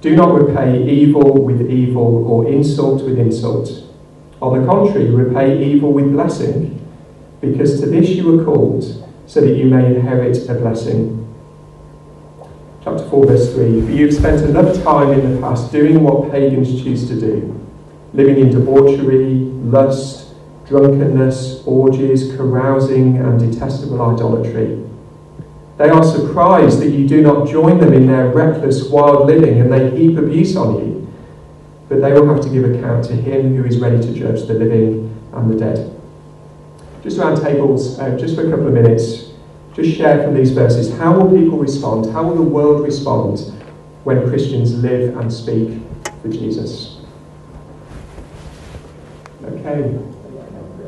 Do 0.00 0.16
not 0.16 0.34
repay 0.34 0.82
evil 0.90 1.44
with 1.44 1.70
evil 1.70 2.26
or 2.26 2.48
insult 2.48 3.04
with 3.04 3.20
insult. 3.20 3.70
On 4.42 4.60
the 4.60 4.66
contrary, 4.66 5.10
repay 5.10 5.64
evil 5.64 5.92
with 5.92 6.10
blessing, 6.10 6.84
because 7.40 7.78
to 7.80 7.86
this 7.86 8.08
you 8.08 8.32
were 8.32 8.44
called 8.44 9.04
so 9.28 9.42
that 9.42 9.54
you 9.54 9.66
may 9.66 9.94
inherit 9.94 10.48
a 10.48 10.54
blessing. 10.54 11.14
Chapter 12.82 13.06
4, 13.10 13.26
verse 13.26 13.52
3 13.52 13.82
For 13.82 13.90
you 13.90 14.06
have 14.06 14.14
spent 14.14 14.42
enough 14.42 14.82
time 14.82 15.12
in 15.12 15.34
the 15.34 15.40
past 15.40 15.70
doing 15.70 16.02
what 16.02 16.32
pagans 16.32 16.82
choose 16.82 17.06
to 17.08 17.20
do, 17.20 17.54
living 18.14 18.38
in 18.38 18.50
debauchery, 18.50 19.34
lust, 19.34 20.34
drunkenness, 20.66 21.62
orgies, 21.66 22.34
carousing, 22.36 23.18
and 23.18 23.38
detestable 23.38 24.00
idolatry. 24.00 24.82
They 25.76 25.90
are 25.90 26.02
surprised 26.02 26.80
that 26.80 26.90
you 26.90 27.06
do 27.06 27.20
not 27.20 27.46
join 27.46 27.78
them 27.78 27.92
in 27.92 28.06
their 28.06 28.28
reckless, 28.28 28.88
wild 28.88 29.26
living, 29.26 29.60
and 29.60 29.70
they 29.70 29.94
heap 29.94 30.16
abuse 30.16 30.56
on 30.56 30.76
you. 30.76 31.12
But 31.90 32.00
they 32.00 32.12
will 32.12 32.26
have 32.34 32.42
to 32.44 32.48
give 32.48 32.64
account 32.64 33.04
to 33.06 33.12
him 33.14 33.56
who 33.56 33.64
is 33.64 33.78
ready 33.78 34.00
to 34.00 34.12
judge 34.14 34.46
the 34.48 34.54
living 34.54 35.14
and 35.34 35.50
the 35.50 35.56
dead 35.56 35.97
just 37.02 37.18
around 37.18 37.40
tables, 37.40 37.98
uh, 37.98 38.16
just 38.16 38.34
for 38.34 38.46
a 38.46 38.50
couple 38.50 38.68
of 38.68 38.74
minutes, 38.74 39.30
just 39.74 39.96
share 39.96 40.22
from 40.24 40.34
these 40.34 40.50
verses 40.50 40.96
how 40.98 41.18
will 41.18 41.30
people 41.30 41.58
respond? 41.58 42.12
How 42.12 42.24
will 42.24 42.34
the 42.34 42.42
world 42.42 42.84
respond 42.84 43.38
when 44.04 44.28
Christians 44.28 44.74
live 44.82 45.16
and 45.16 45.32
speak 45.32 45.80
for 46.22 46.28
Jesus? 46.28 46.98
Okay. 49.44 49.98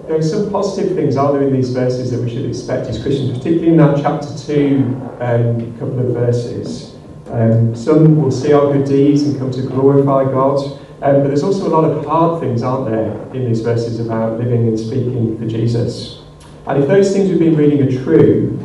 There 0.06 0.18
are 0.18 0.22
some 0.22 0.50
positive 0.50 0.96
things, 0.96 1.16
are 1.16 1.32
there, 1.32 1.42
in 1.42 1.52
these 1.52 1.70
verses 1.70 2.10
that 2.10 2.20
we 2.20 2.28
should 2.28 2.44
expect 2.44 2.88
as 2.88 3.00
Christians, 3.00 3.38
particularly 3.38 3.68
in 3.68 3.76
that 3.76 4.02
chapter 4.02 4.36
2 4.36 5.10
um, 5.20 5.78
couple 5.78 6.00
of 6.00 6.12
verses. 6.12 6.96
Um, 7.28 7.76
some 7.76 8.20
will 8.20 8.32
see 8.32 8.52
our 8.52 8.72
good 8.72 8.86
deeds 8.86 9.22
and 9.22 9.38
come 9.38 9.52
to 9.52 9.62
glorify 9.62 10.24
God. 10.24 10.79
Um, 11.02 11.22
but 11.22 11.28
there's 11.28 11.42
also 11.42 11.66
a 11.66 11.72
lot 11.72 11.84
of 11.84 12.04
hard 12.04 12.40
things, 12.40 12.62
aren't 12.62 12.90
there, 12.90 13.12
in 13.34 13.46
these 13.46 13.62
verses 13.62 14.00
about 14.00 14.38
living 14.38 14.68
and 14.68 14.78
speaking 14.78 15.38
for 15.38 15.46
Jesus. 15.46 16.20
And 16.66 16.82
if 16.82 16.88
those 16.88 17.12
things 17.12 17.30
we've 17.30 17.38
been 17.38 17.56
reading 17.56 17.82
are 17.82 18.04
true, 18.04 18.58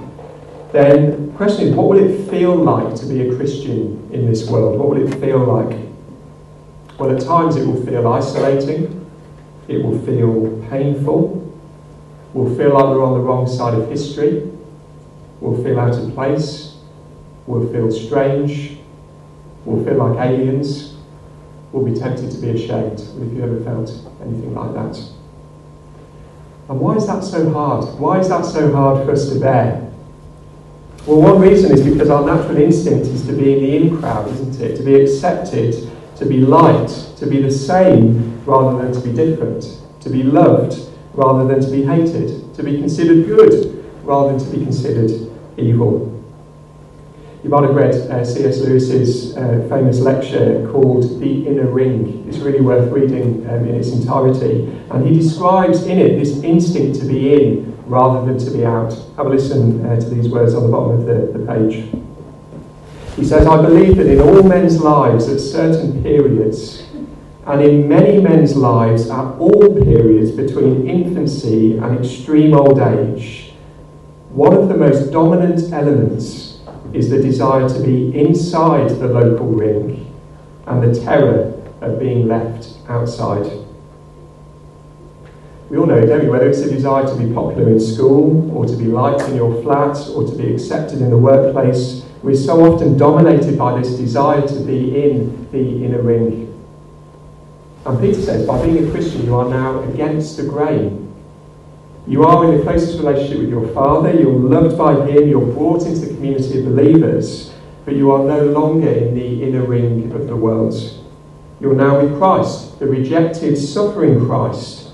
then 0.74 1.28
the 1.28 1.38
question 1.38 1.70
is, 1.70 1.76
what 1.76 1.88
will 1.88 2.00
it 2.00 2.30
feel 2.30 2.54
like 2.54 2.94
to 2.96 3.06
be 3.06 3.30
a 3.30 3.36
Christian 3.38 4.10
in 4.12 4.26
this 4.26 4.50
world? 4.50 4.78
What 4.78 4.90
will 4.90 5.08
it 5.08 5.18
feel 5.22 5.40
like? 5.40 5.80
Well, 7.00 7.16
at 7.16 7.22
times 7.22 7.56
it 7.56 7.66
will 7.66 7.86
feel 7.86 8.06
isolating, 8.08 9.10
it 9.70 9.82
will 9.82 10.00
feel 10.06 10.62
painful, 10.70 11.42
we'll 12.34 12.54
feel 12.58 12.74
like 12.74 12.84
we're 12.84 13.04
on 13.04 13.14
the 13.14 13.20
wrong 13.20 13.48
side 13.48 13.74
of 13.74 13.90
history, 13.90 14.52
we'll 15.40 15.64
feel 15.64 15.80
out 15.80 15.96
of 15.96 16.14
place, 16.14 16.76
we'll 17.48 17.72
feel 17.72 17.90
strange, 17.92 18.78
we'll 19.64 19.86
feel 19.86 19.96
like 19.96 20.20
aliens, 20.20 20.95
will 21.76 21.84
be 21.84 21.94
tempted 21.94 22.32
to 22.32 22.38
be 22.38 22.52
ashamed. 22.52 23.02
If 23.02 23.34
you 23.34 23.44
ever 23.44 23.60
felt 23.60 23.92
anything 24.22 24.56
like 24.56 24.74
that. 24.76 24.98
And 26.70 26.80
why 26.80 26.96
is 26.96 27.06
that 27.08 27.22
so 27.22 27.52
hard? 27.52 28.00
Why 28.00 28.20
is 28.20 28.30
that 28.30 28.46
so 28.46 28.74
hard 28.74 29.06
for 29.06 29.12
us 29.12 29.30
to 29.34 29.40
bear? 29.40 29.82
Well, 31.06 31.22
one 31.22 31.42
reason 31.42 31.74
is 31.74 31.84
because 31.84 32.10
our 32.10 32.26
natural 32.26 32.58
instinct 32.58 33.08
is 33.08 33.28
to 33.28 33.34
be 33.34 33.54
in 33.54 33.60
the 33.60 33.76
in 33.76 33.98
crowd, 34.00 34.32
isn't 34.32 34.62
it? 34.62 34.78
To 34.78 34.84
be 34.84 34.96
accepted, 34.96 35.92
to 36.16 36.26
be 36.26 36.38
liked, 36.38 37.18
to 37.18 37.28
be 37.28 37.42
the 37.42 37.52
same 37.52 38.42
rather 38.46 38.82
than 38.82 38.94
to 38.94 39.06
be 39.06 39.14
different, 39.14 39.82
to 40.00 40.10
be 40.10 40.24
loved 40.24 40.80
rather 41.14 41.46
than 41.46 41.60
to 41.60 41.70
be 41.70 41.84
hated, 41.84 42.56
to 42.56 42.64
be 42.64 42.78
considered 42.78 43.28
good 43.28 43.84
rather 44.04 44.32
than 44.32 44.40
to 44.40 44.58
be 44.58 44.64
considered 44.64 45.12
evil. 45.58 46.15
You 47.46 47.52
might 47.52 47.62
have 47.62 47.76
read 47.76 47.94
uh, 47.94 48.26
C.S. 48.26 48.62
Lewis's 48.62 49.38
uh, 49.38 49.64
famous 49.70 50.00
lecture 50.00 50.68
called 50.72 51.20
The 51.20 51.46
Inner 51.46 51.68
Ring. 51.68 52.26
It's 52.28 52.40
really 52.40 52.60
worth 52.60 52.92
reading 52.92 53.48
um, 53.48 53.68
in 53.68 53.76
its 53.76 53.92
entirety. 53.92 54.64
And 54.90 55.06
he 55.06 55.14
describes 55.14 55.84
in 55.84 56.00
it 56.00 56.18
this 56.18 56.42
instinct 56.42 57.02
to 57.02 57.06
be 57.06 57.36
in 57.36 57.78
rather 57.86 58.26
than 58.26 58.40
to 58.40 58.50
be 58.50 58.66
out. 58.66 58.94
Have 59.18 59.28
a 59.28 59.30
listen 59.30 59.86
uh, 59.86 59.96
to 60.00 60.10
these 60.10 60.28
words 60.28 60.56
on 60.56 60.64
the 60.64 60.70
bottom 60.70 61.00
of 61.00 61.06
the, 61.06 61.38
the 61.38 61.46
page. 61.46 61.88
He 63.16 63.24
says, 63.24 63.46
I 63.46 63.62
believe 63.62 63.98
that 63.98 64.08
in 64.08 64.22
all 64.22 64.42
men's 64.42 64.82
lives 64.82 65.30
at 65.30 65.40
certain 65.40 66.02
periods, 66.02 66.88
and 67.46 67.62
in 67.62 67.88
many 67.88 68.20
men's 68.20 68.56
lives 68.56 69.08
at 69.08 69.36
all 69.38 69.84
periods 69.84 70.32
between 70.32 70.90
infancy 70.90 71.78
and 71.78 72.00
extreme 72.00 72.56
old 72.56 72.80
age, 72.80 73.54
one 74.32 74.56
of 74.58 74.68
the 74.68 74.76
most 74.76 75.12
dominant 75.12 75.72
elements 75.72 76.45
is 76.96 77.10
the 77.10 77.22
desire 77.22 77.68
to 77.68 77.80
be 77.84 78.18
inside 78.18 78.90
the 78.90 79.08
local 79.08 79.48
ring 79.48 80.14
and 80.68 80.82
the 80.82 81.00
terror 81.00 81.54
of 81.82 82.00
being 82.00 82.28
left 82.28 82.70
outside. 82.88 83.46
We 85.70 85.78
all 85.78 85.88
know, 85.88 86.06
don't 86.06 86.24
we, 86.24 86.30
whether 86.30 86.48
it's 86.48 86.60
a 86.60 86.70
desire 86.70 87.06
to 87.06 87.16
be 87.16 87.34
popular 87.34 87.70
in 87.70 87.80
school 87.80 88.56
or 88.56 88.66
to 88.66 88.76
be 88.76 88.86
liked 88.86 89.22
in 89.30 89.36
your 89.36 89.62
flat 89.64 89.98
or 90.16 90.26
to 90.26 90.36
be 90.36 90.54
accepted 90.54 91.02
in 91.02 91.10
the 91.10 91.18
workplace, 91.18 92.06
we're 92.22 92.36
so 92.36 92.74
often 92.74 92.98
dominated 92.98 93.58
by 93.58 93.80
this 93.80 93.96
desire 93.96 94.48
to 94.48 94.60
be 94.62 95.04
in 95.04 95.50
the 95.52 95.84
inner 95.84 96.02
ring. 96.02 96.52
And 97.86 98.00
Peter 98.00 98.22
says, 98.22 98.48
by 98.48 98.64
being 98.66 98.88
a 98.88 98.92
Christian, 98.92 99.26
you 99.26 99.36
are 99.36 99.50
now 99.50 99.82
against 99.84 100.38
the 100.38 100.44
grain 100.44 101.06
you 102.08 102.24
are 102.24 102.46
in 102.46 102.58
the 102.58 102.64
closest 102.64 103.00
relationship 103.00 103.40
with 103.40 103.50
your 103.50 103.68
Father, 103.70 104.14
you're 104.14 104.32
loved 104.32 104.78
by 104.78 104.94
Him, 105.08 105.28
you're 105.28 105.46
brought 105.46 105.86
into 105.86 106.02
the 106.02 106.14
community 106.14 106.60
of 106.60 106.66
believers, 106.66 107.54
but 107.84 107.96
you 107.96 108.12
are 108.12 108.24
no 108.24 108.46
longer 108.46 108.90
in 108.90 109.16
the 109.16 109.44
inner 109.44 109.64
ring 109.64 110.12
of 110.12 110.28
the 110.28 110.36
world. 110.36 110.74
You're 111.60 111.76
now 111.76 112.02
with 112.02 112.18
Christ, 112.18 112.80
the 112.80 112.86
rejected, 112.86 113.58
suffering 113.58 114.24
Christ, 114.26 114.92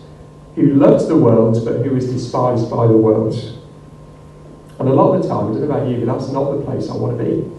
who 0.56 0.74
loves 0.76 1.08
the 1.08 1.18
world 1.18 1.64
but 1.66 1.86
who 1.86 1.96
is 1.96 2.10
despised 2.10 2.70
by 2.70 2.88
the 2.88 2.98
world. 2.98 3.34
And 4.80 4.90
a 4.90 4.94
lot 4.94 5.16
of 5.16 5.22
the 5.22 5.30
time, 5.30 5.46
I 5.46 5.52
don't 5.52 5.70
know 5.70 5.76
about 5.76 5.88
you, 5.90 6.06
but 6.06 6.18
that's 6.18 6.32
not 6.32 6.52
the 6.52 6.64
place 6.64 6.90
I 6.90 6.96
want 6.96 7.18
to 7.18 7.24
be. 7.24 7.52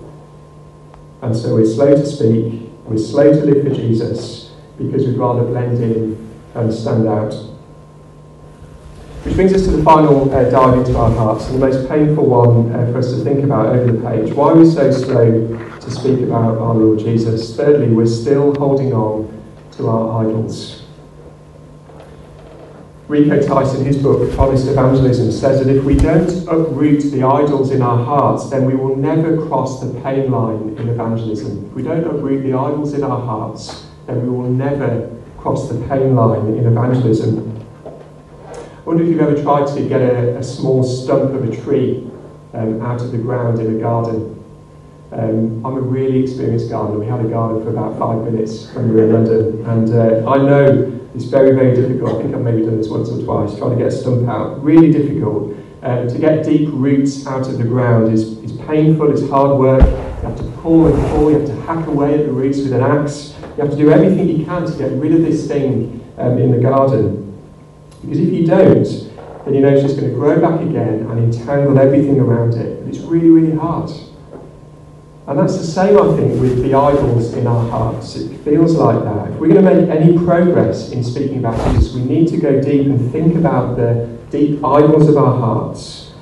And 1.23 1.37
so 1.37 1.55
we're 1.55 1.67
slow 1.67 1.95
to 1.95 2.07
speak, 2.07 2.69
we're 2.85 2.99
slow 2.99 3.33
to 3.33 3.45
live 3.45 3.65
for 3.65 3.75
Jesus 3.75 4.53
because 4.77 5.07
we'd 5.07 5.17
rather 5.17 5.45
blend 5.45 5.83
in 5.83 6.31
and 6.55 6.73
stand 6.73 7.07
out. 7.07 7.33
Which 9.25 9.37
brings 9.37 9.55
us 9.55 9.65
to 9.67 9.71
the 9.71 9.83
final 9.85 10.35
uh, 10.35 10.51
dive 10.51 10.79
into 10.79 10.99
our 10.99 11.11
hearts, 11.13 11.47
and 11.47 11.63
the 11.63 11.67
most 11.67 11.89
painful 11.89 12.27
one 12.27 12.73
uh, 12.73 12.91
for 12.91 12.99
us 12.99 13.13
to 13.13 13.23
think 13.23 13.45
about 13.45 13.67
over 13.67 13.93
the 13.93 14.09
page. 14.09 14.33
Why 14.35 14.51
are 14.51 14.57
we 14.57 14.69
so 14.69 14.91
slow 14.91 15.57
to 15.57 15.91
speak 15.91 16.21
about 16.23 16.59
our 16.59 16.75
Lord 16.75 16.99
Jesus? 16.99 17.57
Thirdly, 17.57 17.89
we're 17.95 18.07
still 18.07 18.53
holding 18.57 18.93
on 18.93 19.31
to 19.77 19.89
our 19.89 20.27
idols. 20.27 20.83
Rico 23.07 23.41
Tice, 23.41 23.75
in 23.75 23.85
his 23.85 24.03
book, 24.03 24.37
Honest 24.39 24.67
Evangelism, 24.67 25.31
says 25.31 25.65
that 25.65 25.73
if 25.73 25.85
we 25.85 25.95
don't 25.95 26.31
uproot 26.49 27.03
the 27.13 27.23
idols 27.23 27.71
in 27.71 27.81
our 27.81 28.03
hearts, 28.03 28.51
then 28.51 28.65
we 28.65 28.75
will 28.75 28.97
never 28.97 29.47
cross 29.47 29.81
the 29.81 30.01
pain 30.01 30.33
line 30.33 30.77
in 30.79 30.89
evangelism. 30.89 31.67
If 31.67 31.73
we 31.75 31.83
don't 31.83 32.05
uproot 32.05 32.43
the 32.43 32.55
idols 32.55 32.95
in 32.95 33.05
our 33.05 33.21
hearts, 33.21 33.87
then 34.07 34.23
we 34.23 34.31
will 34.31 34.51
never 34.51 35.15
cross 35.37 35.69
the 35.69 35.77
pain 35.87 36.17
line 36.17 36.55
in 36.55 36.67
evangelism. 36.67 37.52
I 38.83 38.85
wonder 38.85 39.05
if 39.05 39.11
you've 39.11 39.21
ever 39.21 39.41
tried 39.41 39.73
to 39.77 39.89
get 39.89 40.01
a, 40.01 40.39
a 40.39 40.43
small 40.43 40.83
stump 40.83 41.33
of 41.35 41.49
a 41.49 41.57
tree 41.63 42.11
um, 42.53 42.83
out 42.83 43.01
of 43.01 43.13
the 43.13 43.19
ground 43.19 43.61
in 43.61 43.77
a 43.77 43.79
garden. 43.79 44.45
Um, 45.13 45.65
I'm 45.65 45.77
a 45.77 45.81
really 45.81 46.21
experienced 46.21 46.69
gardener. 46.69 46.99
We 46.99 47.07
had 47.07 47.25
a 47.25 47.29
garden 47.29 47.63
for 47.63 47.71
about 47.71 47.97
five 47.97 48.25
minutes 48.25 48.75
when 48.75 48.89
we 48.89 48.97
were 48.97 49.05
in 49.05 49.13
London, 49.13 49.65
and 49.67 49.89
uh, 49.95 50.29
I 50.29 50.37
know 50.39 51.01
it's 51.15 51.27
very, 51.27 51.55
very 51.55 51.77
difficult. 51.77 52.19
I 52.19 52.23
think 52.23 52.35
I've 52.35 52.41
maybe 52.41 52.63
done 52.63 52.77
this 52.77 52.89
once 52.89 53.09
or 53.09 53.23
twice, 53.23 53.57
trying 53.57 53.71
to 53.71 53.77
get 53.77 53.87
a 53.87 53.91
stump 53.93 54.29
out. 54.29 54.61
Really 54.65 54.91
difficult. 54.91 55.57
Um, 55.85 56.09
to 56.09 56.19
get 56.19 56.45
deep 56.45 56.69
roots 56.73 57.25
out 57.25 57.47
of 57.47 57.59
the 57.59 57.65
ground 57.65 58.13
is, 58.13 58.37
is 58.39 58.51
painful, 58.67 59.13
it's 59.13 59.31
hard 59.31 59.61
work. 59.61 59.83
You 59.83 60.29
have 60.29 60.37
to 60.39 60.45
pull 60.61 60.93
and 60.93 61.11
pull, 61.11 61.31
you 61.31 61.39
have 61.39 61.47
to 61.47 61.61
hack 61.63 61.87
away 61.87 62.19
at 62.19 62.27
the 62.27 62.33
roots 62.33 62.59
with 62.59 62.73
an 62.73 62.83
axe. 62.83 63.37
You 63.57 63.63
have 63.63 63.71
to 63.71 63.77
do 63.77 63.93
everything 63.93 64.29
you 64.29 64.45
can 64.45 64.67
to 64.67 64.77
get 64.77 64.91
rid 64.91 65.15
of 65.15 65.23
this 65.23 65.47
thing 65.47 66.05
um, 66.19 66.37
in 66.39 66.51
the 66.51 66.59
garden. 66.59 67.22
Because 68.03 68.19
if 68.19 68.33
you 68.33 68.47
don't, 68.47 68.85
then 69.45 69.55
you 69.55 69.61
know 69.61 69.69
it's 69.69 69.83
just 69.83 69.97
going 69.97 70.11
to 70.11 70.15
grow 70.15 70.41
back 70.41 70.61
again 70.61 71.07
and 71.09 71.19
entangle 71.19 71.79
everything 71.79 72.21
around 72.21 72.55
it. 72.55 72.79
And 72.81 72.89
it's 72.89 72.99
really, 72.99 73.31
really 73.31 73.57
hard. 73.57 73.91
And 75.27 75.39
that's 75.39 75.57
the 75.57 75.65
same, 75.65 75.97
I 75.97 76.17
think, 76.17 76.41
with 76.41 76.63
the 76.63 76.75
idols 76.75 77.35
in 77.35 77.47
our 77.47 77.71
hearts. 77.71 78.17
It 78.17 78.37
feels 78.39 78.75
like 78.75 79.05
that. 79.05 79.31
If 79.31 79.39
we're 79.39 79.49
going 79.49 79.65
to 79.65 79.73
make 79.73 79.89
any 79.89 80.19
progress 80.19 80.91
in 80.91 81.05
speaking 81.05 81.39
about 81.39 81.73
Jesus, 81.73 81.95
we 81.95 82.03
need 82.03 82.29
to 82.29 82.39
go 82.39 82.61
deep 82.61 82.87
and 82.87 83.13
think 83.13 83.37
about 83.37 83.77
the 83.77 84.19
deep 84.31 84.65
idols 84.65 85.09
of 85.09 85.17
our 85.17 85.39
hearts. 85.39 86.13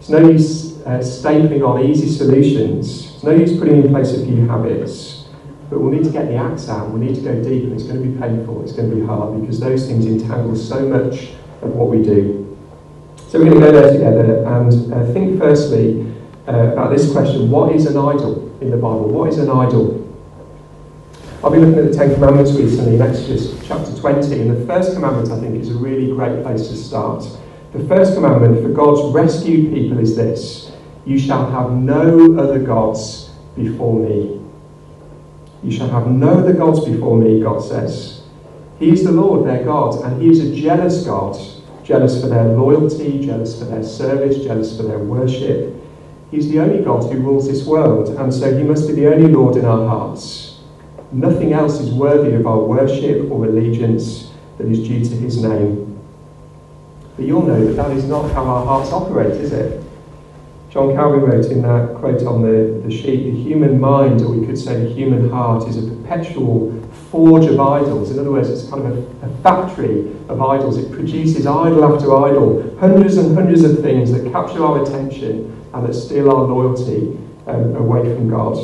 It's 0.00 0.08
no 0.08 0.28
use 0.28 0.80
uh, 0.84 0.98
stapling 0.98 1.66
on 1.66 1.84
easy 1.84 2.08
solutions. 2.08 3.14
It's 3.14 3.22
no 3.22 3.30
use 3.30 3.56
putting 3.56 3.84
in 3.84 3.88
place 3.90 4.12
a 4.12 4.24
few 4.24 4.48
habits. 4.48 5.19
But 5.70 5.80
we'll 5.80 5.92
need 5.92 6.04
to 6.04 6.10
get 6.10 6.26
the 6.26 6.34
axe 6.34 6.68
out, 6.68 6.90
we'll 6.90 7.00
need 7.00 7.14
to 7.14 7.20
go 7.20 7.42
deep, 7.42 7.62
and 7.62 7.72
it's 7.72 7.84
going 7.84 8.02
to 8.02 8.08
be 8.08 8.18
painful, 8.18 8.62
it's 8.62 8.72
going 8.72 8.90
to 8.90 8.96
be 8.96 9.06
hard, 9.06 9.40
because 9.40 9.60
those 9.60 9.86
things 9.86 10.04
entangle 10.04 10.56
so 10.56 10.80
much 10.86 11.30
of 11.62 11.70
what 11.70 11.88
we 11.88 12.02
do. 12.02 12.58
So 13.28 13.38
we're 13.38 13.50
going 13.50 13.60
to 13.60 13.66
go 13.66 13.72
there 13.72 13.92
together 13.92 14.44
and 14.44 14.92
uh, 14.92 15.12
think 15.12 15.38
firstly 15.38 16.12
uh, 16.48 16.72
about 16.72 16.90
this 16.90 17.12
question 17.12 17.48
what 17.48 17.72
is 17.72 17.86
an 17.86 17.96
idol 17.96 18.50
in 18.60 18.70
the 18.70 18.76
Bible? 18.76 19.08
What 19.08 19.28
is 19.28 19.38
an 19.38 19.48
idol? 19.48 19.96
I've 21.44 21.52
been 21.52 21.60
looking 21.60 21.78
at 21.78 21.92
the 21.92 21.96
Ten 21.96 22.14
Commandments 22.14 22.50
recently 22.52 22.96
in 22.96 23.02
Exodus 23.02 23.56
chapter 23.66 23.96
20, 23.96 24.40
and 24.40 24.60
the 24.60 24.66
first 24.66 24.94
commandment 24.94 25.30
I 25.30 25.38
think 25.38 25.54
is 25.54 25.70
a 25.70 25.78
really 25.78 26.10
great 26.10 26.42
place 26.42 26.66
to 26.66 26.76
start. 26.76 27.24
The 27.72 27.86
first 27.86 28.14
commandment 28.14 28.60
for 28.60 28.70
God's 28.70 29.14
rescued 29.14 29.72
people 29.72 30.00
is 30.00 30.16
this 30.16 30.72
You 31.06 31.16
shall 31.16 31.48
have 31.48 31.70
no 31.70 32.36
other 32.36 32.58
gods 32.58 33.30
before 33.54 34.00
me. 34.00 34.39
You 35.62 35.70
shall 35.70 35.88
have 35.90 36.06
no 36.06 36.38
other 36.38 36.52
gods 36.52 36.84
before 36.84 37.18
me, 37.18 37.40
God 37.40 37.62
says. 37.62 38.22
He 38.78 38.90
is 38.90 39.04
the 39.04 39.12
Lord, 39.12 39.46
their 39.46 39.62
God, 39.62 40.02
and 40.04 40.22
He 40.22 40.30
is 40.30 40.40
a 40.40 40.54
jealous 40.54 41.04
God, 41.04 41.38
jealous 41.84 42.20
for 42.20 42.28
their 42.28 42.44
loyalty, 42.44 43.24
jealous 43.24 43.58
for 43.58 43.66
their 43.66 43.82
service, 43.82 44.42
jealous 44.42 44.76
for 44.76 44.84
their 44.84 44.98
worship. 44.98 45.76
He's 46.30 46.48
the 46.48 46.60
only 46.60 46.82
God 46.82 47.12
who 47.12 47.18
rules 47.20 47.46
this 47.46 47.66
world, 47.66 48.08
and 48.08 48.32
so 48.32 48.56
He 48.56 48.64
must 48.64 48.88
be 48.88 48.94
the 48.94 49.12
only 49.12 49.28
Lord 49.28 49.56
in 49.56 49.66
our 49.66 49.86
hearts. 49.86 50.60
Nothing 51.12 51.52
else 51.52 51.80
is 51.80 51.90
worthy 51.92 52.34
of 52.34 52.46
our 52.46 52.60
worship 52.60 53.30
or 53.30 53.44
allegiance 53.44 54.30
that 54.56 54.66
is 54.66 54.78
due 54.86 55.04
to 55.04 55.16
His 55.16 55.42
name. 55.42 56.00
But 57.16 57.26
you'll 57.26 57.42
know 57.42 57.66
that 57.66 57.76
that 57.76 57.90
is 57.90 58.04
not 58.04 58.30
how 58.30 58.44
our 58.46 58.64
hearts 58.64 58.92
operate, 58.92 59.32
is 59.32 59.52
it? 59.52 59.84
John 60.70 60.94
Calvin 60.94 61.22
wrote 61.22 61.46
in 61.46 61.62
that 61.62 61.96
quote 61.96 62.22
on 62.22 62.42
the, 62.42 62.80
the 62.86 62.96
sheet 62.96 63.24
the 63.24 63.42
human 63.42 63.80
mind, 63.80 64.22
or 64.22 64.30
we 64.30 64.46
could 64.46 64.56
say 64.56 64.84
the 64.84 64.94
human 64.94 65.28
heart, 65.28 65.68
is 65.68 65.76
a 65.76 65.82
perpetual 65.82 66.80
forge 67.10 67.46
of 67.46 67.58
idols. 67.58 68.12
In 68.12 68.20
other 68.20 68.30
words, 68.30 68.48
it's 68.48 68.70
kind 68.70 68.86
of 68.86 68.96
a, 68.96 69.26
a 69.26 69.42
factory 69.42 70.12
of 70.28 70.40
idols. 70.40 70.78
It 70.78 70.92
produces 70.92 71.44
idol 71.44 71.84
after 71.84 72.16
idol, 72.16 72.78
hundreds 72.78 73.16
and 73.16 73.34
hundreds 73.34 73.64
of 73.64 73.80
things 73.80 74.12
that 74.12 74.30
capture 74.30 74.64
our 74.64 74.84
attention 74.84 75.60
and 75.74 75.88
that 75.88 75.92
steal 75.92 76.30
our 76.30 76.44
loyalty 76.44 77.18
um, 77.48 77.74
away 77.74 78.04
from 78.14 78.30
God. 78.30 78.54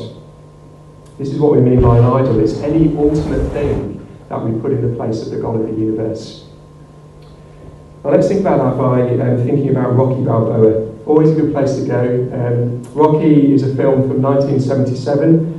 This 1.18 1.30
is 1.30 1.40
what 1.40 1.56
we 1.56 1.60
mean 1.60 1.80
by 1.80 1.98
an 1.98 2.04
idol 2.04 2.38
it's 2.38 2.58
any 2.58 2.96
ultimate 2.96 3.50
thing 3.50 4.06
that 4.28 4.40
we 4.40 4.60
put 4.60 4.70
in 4.70 4.88
the 4.88 4.96
place 4.96 5.22
of 5.22 5.30
the 5.30 5.38
God 5.38 5.56
of 5.56 5.66
the 5.66 5.72
universe. 5.72 6.46
Now 8.04 8.10
let's 8.10 8.28
think 8.28 8.42
about 8.42 8.58
that 8.58 8.80
by 8.80 9.26
um, 9.26 9.44
thinking 9.44 9.70
about 9.70 9.96
Rocky 9.96 10.22
Balboa 10.22 10.95
always 11.06 11.30
a 11.30 11.34
good 11.34 11.52
place 11.52 11.76
to 11.76 11.86
go. 11.86 12.02
Um, 12.34 12.82
Rocky 12.92 13.54
is 13.54 13.62
a 13.62 13.74
film 13.74 14.08
from 14.08 14.20
1977, 14.20 15.56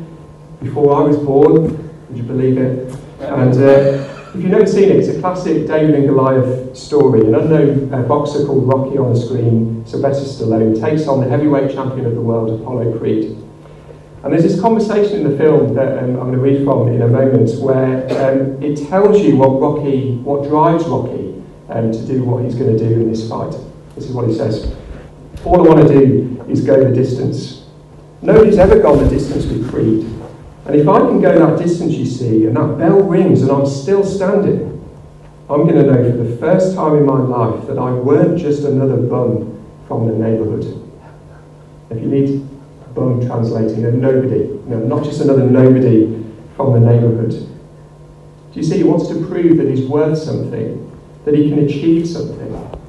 before 0.61 0.95
I 0.95 1.01
was 1.01 1.17
born, 1.17 1.63
would 2.07 2.17
you 2.17 2.23
believe 2.23 2.57
it? 2.57 2.93
And 3.21 3.53
uh, 3.55 4.07
if 4.35 4.35
you've 4.35 4.51
never 4.51 4.67
seen 4.67 4.89
it, 4.89 4.97
it's 4.97 5.07
a 5.07 5.19
classic 5.19 5.65
David 5.67 5.95
and 5.95 6.07
Goliath 6.07 6.75
story. 6.75 7.21
An 7.21 7.33
unknown 7.33 7.93
uh, 7.93 8.01
boxer 8.03 8.45
called 8.45 8.67
Rocky 8.67 8.97
on 8.97 9.13
the 9.13 9.19
screen, 9.19 9.85
Sylvester 9.87 10.25
Stallone, 10.25 10.79
takes 10.79 11.07
on 11.07 11.21
the 11.21 11.29
heavyweight 11.29 11.71
champion 11.71 12.05
of 12.05 12.13
the 12.13 12.21
world, 12.21 12.59
Apollo 12.59 12.97
Creed. 12.97 13.37
And 14.23 14.33
there's 14.33 14.43
this 14.43 14.59
conversation 14.59 15.21
in 15.21 15.31
the 15.31 15.37
film 15.37 15.73
that 15.75 15.99
um, 15.99 16.19
I'm 16.19 16.31
going 16.31 16.33
to 16.33 16.39
read 16.39 16.65
from 16.65 16.89
in 16.89 17.01
a 17.01 17.07
moment 17.07 17.49
where 17.61 18.03
um, 18.29 18.61
it 18.61 18.87
tells 18.89 19.21
you 19.21 19.37
what 19.37 19.61
Rocky, 19.61 20.17
what 20.17 20.43
drives 20.49 20.85
Rocky 20.85 21.41
um, 21.69 21.91
to 21.91 22.05
do 22.05 22.23
what 22.23 22.43
he's 22.43 22.55
going 22.55 22.75
to 22.75 22.77
do 22.77 22.93
in 22.93 23.09
this 23.09 23.29
fight. 23.29 23.55
This 23.95 24.09
is 24.09 24.11
what 24.11 24.27
he 24.27 24.33
says. 24.33 24.75
All 25.45 25.55
I 25.65 25.73
want 25.73 25.87
to 25.87 25.93
do 25.93 26.45
is 26.49 26.61
go 26.61 26.83
the 26.83 26.93
distance. 26.93 27.65
Nobody's 28.21 28.57
ever 28.57 28.79
gone 28.79 29.03
the 29.03 29.09
distance 29.09 29.45
with 29.45 29.69
Creed. 29.69 30.05
And 30.65 30.75
if 30.75 30.87
I 30.87 30.99
can 30.99 31.21
go 31.21 31.37
that 31.37 31.57
distance, 31.63 31.93
you 31.93 32.05
see, 32.05 32.45
and 32.45 32.57
that 32.57 32.77
bell 32.77 33.01
rings 33.01 33.41
and 33.41 33.51
I'm 33.51 33.65
still 33.65 34.03
standing, 34.03 34.73
I'm 35.49 35.65
going 35.65 35.75
to 35.75 35.83
know 35.83 36.11
for 36.11 36.17
the 36.17 36.37
first 36.37 36.75
time 36.75 36.97
in 36.97 37.05
my 37.05 37.19
life 37.19 37.67
that 37.67 37.77
I 37.77 37.91
weren't 37.91 38.37
just 38.37 38.63
another 38.63 38.97
bum 38.97 39.63
from 39.87 40.07
the 40.07 40.13
neighbourhood. 40.13 40.65
If 41.89 42.01
you 42.01 42.07
need 42.07 42.47
bum 42.97 43.25
translating, 43.25 43.85
a 43.85 43.91
nobody. 43.91 44.47
Not 44.65 45.03
just 45.03 45.21
another 45.21 45.45
nobody 45.45 46.25
from 46.55 46.73
the 46.73 46.79
neighbourhood. 46.79 47.29
Do 47.31 48.59
you 48.59 48.63
see, 48.63 48.77
he 48.77 48.83
wants 48.83 49.07
to 49.09 49.25
prove 49.27 49.57
that 49.57 49.67
he's 49.69 49.87
worth 49.87 50.17
something, 50.17 50.91
that 51.23 51.35
he 51.35 51.49
can 51.49 51.59
achieve 51.59 52.07
something, 52.07 52.79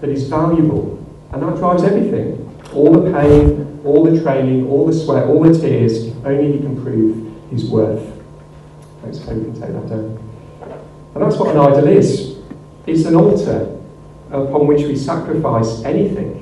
that 0.00 0.08
he's 0.08 0.28
valuable. 0.28 0.99
And 1.32 1.42
that 1.42 1.56
drives 1.56 1.82
everything. 1.84 2.46
All 2.72 2.92
the 2.92 3.12
pain, 3.12 3.80
all 3.84 4.04
the 4.04 4.20
training, 4.22 4.68
all 4.68 4.86
the 4.86 4.92
sweat, 4.92 5.24
all 5.24 5.42
the 5.42 5.58
tears, 5.58 6.14
only 6.24 6.52
he 6.52 6.58
can 6.58 6.82
prove 6.82 7.50
his 7.50 7.64
worth. 7.70 8.06
Thanks, 9.02 9.18
hope 9.18 9.36
you 9.36 9.44
can 9.44 9.60
take 9.60 9.72
that 9.72 9.88
down. 9.88 10.18
And 11.14 11.24
that's 11.24 11.36
what 11.36 11.54
an 11.54 11.60
idol 11.60 11.88
is. 11.88 12.38
It's 12.86 13.04
an 13.04 13.14
altar 13.14 13.76
upon 14.30 14.66
which 14.66 14.82
we 14.82 14.96
sacrifice 14.96 15.82
anything, 15.84 16.40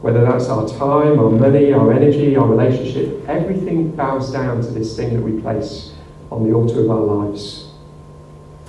whether 0.00 0.22
that's 0.22 0.48
our 0.48 0.68
time, 0.68 1.18
our 1.18 1.30
money, 1.30 1.72
our 1.72 1.92
energy, 1.92 2.36
our 2.36 2.46
relationship, 2.46 3.28
everything 3.28 3.94
bows 3.94 4.32
down 4.32 4.62
to 4.62 4.68
this 4.68 4.96
thing 4.96 5.14
that 5.14 5.22
we 5.22 5.40
place 5.40 5.92
on 6.30 6.48
the 6.48 6.54
altar 6.54 6.80
of 6.80 6.90
our 6.90 7.00
lives. 7.00 7.70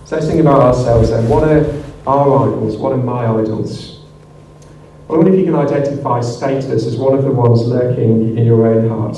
So 0.05 0.15
let's 0.15 0.27
think 0.27 0.39
about 0.39 0.61
ourselves 0.61 1.09
then. 1.09 1.27
What 1.27 1.43
are 1.43 1.83
our 2.05 2.47
idols? 2.47 2.77
What 2.77 2.93
are 2.93 2.97
my 2.97 3.25
idols? 3.25 3.96
I 5.09 5.13
wonder 5.13 5.31
if 5.31 5.39
you 5.39 5.45
can 5.45 5.55
identify 5.55 6.19
status 6.19 6.85
as 6.85 6.97
one 6.97 7.17
of 7.17 7.23
the 7.23 7.31
ones 7.31 7.65
lurking 7.65 8.37
in 8.37 8.45
your 8.45 8.67
own 8.67 8.89
heart. 8.89 9.17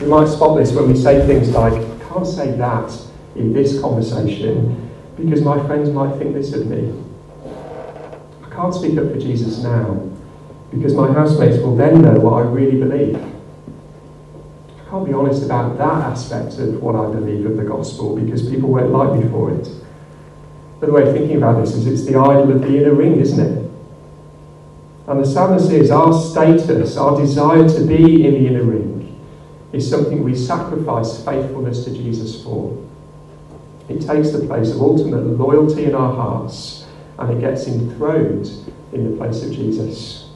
We 0.00 0.06
might 0.06 0.28
spot 0.28 0.56
this 0.56 0.72
when 0.72 0.88
we 0.88 0.96
say 0.96 1.26
things 1.26 1.50
like, 1.50 1.72
I 1.72 2.08
can't 2.08 2.26
say 2.26 2.52
that 2.52 2.96
in 3.34 3.52
this 3.52 3.80
conversation 3.80 4.88
because 5.16 5.42
my 5.42 5.64
friends 5.66 5.90
might 5.90 6.16
think 6.18 6.34
this 6.34 6.52
of 6.52 6.68
me. 6.68 6.92
I 8.44 8.54
can't 8.54 8.72
speak 8.72 8.96
up 8.96 9.10
for 9.10 9.18
Jesus 9.18 9.58
now 9.58 10.08
because 10.70 10.94
my 10.94 11.12
housemates 11.12 11.60
will 11.60 11.74
then 11.74 12.02
know 12.02 12.20
what 12.20 12.34
I 12.34 12.40
really 12.42 12.78
believe. 12.78 13.16
I 13.16 14.88
can't 14.88 15.04
be 15.04 15.12
honest 15.12 15.42
about 15.44 15.78
that 15.78 16.12
aspect 16.12 16.58
of 16.58 16.80
what 16.80 16.94
I 16.94 17.10
believe 17.12 17.44
of 17.44 17.56
the 17.56 17.64
gospel 17.64 18.14
because 18.14 18.48
people 18.48 18.68
won't 18.68 18.92
like 18.92 19.20
me 19.20 19.28
for 19.30 19.50
it. 19.50 19.68
But 20.78 20.86
the 20.86 20.92
way 20.92 21.08
of 21.08 21.12
thinking 21.12 21.38
about 21.38 21.60
this 21.60 21.74
is 21.74 21.88
it's 21.88 22.04
the 22.04 22.16
idol 22.16 22.52
of 22.52 22.62
the 22.62 22.76
inner 22.76 22.94
ring, 22.94 23.18
isn't 23.18 23.40
it? 23.40 23.65
And 25.08 25.20
the 25.20 25.26
sadness 25.26 25.70
is 25.70 25.90
our 25.90 26.12
status, 26.12 26.96
our 26.96 27.16
desire 27.16 27.68
to 27.68 27.84
be 27.86 28.26
in 28.26 28.34
the 28.34 28.46
inner 28.48 28.64
ring, 28.64 29.20
is 29.72 29.88
something 29.88 30.24
we 30.24 30.34
sacrifice 30.34 31.24
faithfulness 31.24 31.84
to 31.84 31.92
Jesus 31.92 32.42
for. 32.42 32.76
It 33.88 34.00
takes 34.00 34.30
the 34.30 34.44
place 34.46 34.72
of 34.72 34.80
ultimate 34.80 35.24
loyalty 35.24 35.84
in 35.84 35.94
our 35.94 36.12
hearts 36.12 36.86
and 37.18 37.30
it 37.30 37.40
gets 37.40 37.68
enthroned 37.68 38.50
in 38.92 39.10
the 39.10 39.16
place 39.16 39.44
of 39.44 39.52
Jesus. 39.52 40.28